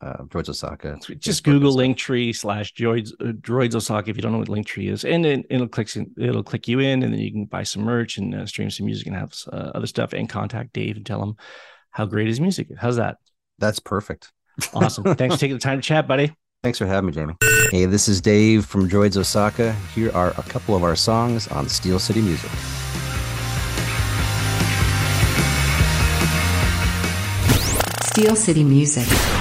uh, 0.01 0.22
Droids 0.25 0.49
Osaka. 0.49 0.99
Just 1.18 1.44
Google 1.44 1.75
Linktree 1.75 2.37
slash 2.37 2.75
Droids 2.75 3.12
uh, 3.20 3.33
Droids 3.33 3.75
Osaka 3.75 4.11
if 4.11 4.16
you 4.16 4.22
don't 4.22 4.33
know 4.33 4.38
what 4.38 4.49
Linktree 4.49 4.90
is, 4.90 5.05
and 5.05 5.25
then 5.25 5.44
it'll 5.49 5.68
click 5.68 5.88
it'll 6.18 6.42
click 6.42 6.68
you 6.68 6.81
in, 6.81 7.03
and 7.03 7.12
then 7.12 7.20
you 7.20 7.33
can 7.33 7.44
buy 7.46 7.62
some 7.62 7.83
merch 7.83 8.18
and 8.18 8.35
uh, 8.35 8.46
stream 8.46 8.70
some 8.70 8.87
music 8.87 9.07
and 9.07 9.16
have 9.16 9.33
uh, 9.53 9.72
other 9.75 9.87
stuff, 9.87 10.12
and 10.12 10.29
contact 10.29 10.72
Dave 10.72 10.96
and 10.96 11.07
tell 11.07 11.22
him 11.22 11.37
how 11.90 12.05
great 12.05 12.27
his 12.27 12.40
music 12.40 12.70
is. 12.70 12.79
How's 12.79 12.96
that? 12.96 13.16
That's 13.59 13.79
perfect. 13.79 14.33
Awesome. 14.75 15.05
Thanks 15.14 15.37
for 15.37 15.40
taking 15.40 15.57
the 15.57 15.61
time 15.61 15.79
to 15.79 15.87
chat, 15.87 16.07
buddy. 16.07 16.33
Thanks 16.66 16.79
for 16.79 16.87
having 16.87 17.07
me, 17.07 17.12
Jamie. 17.12 17.37
Hey, 17.70 17.87
this 17.87 18.09
is 18.09 18.20
Dave 18.20 18.66
from 18.66 18.88
Droids 18.88 19.16
Osaka. 19.16 19.72
Here 19.94 20.11
are 20.11 20.31
a 20.31 20.42
couple 20.42 20.74
of 20.74 20.83
our 20.83 20.96
songs 20.96 21.46
on 21.46 21.68
Steel 21.68 22.00
City 22.00 22.20
Music. 22.20 22.50
Steel 28.02 28.35
City 28.35 28.64
Music. 28.64 29.36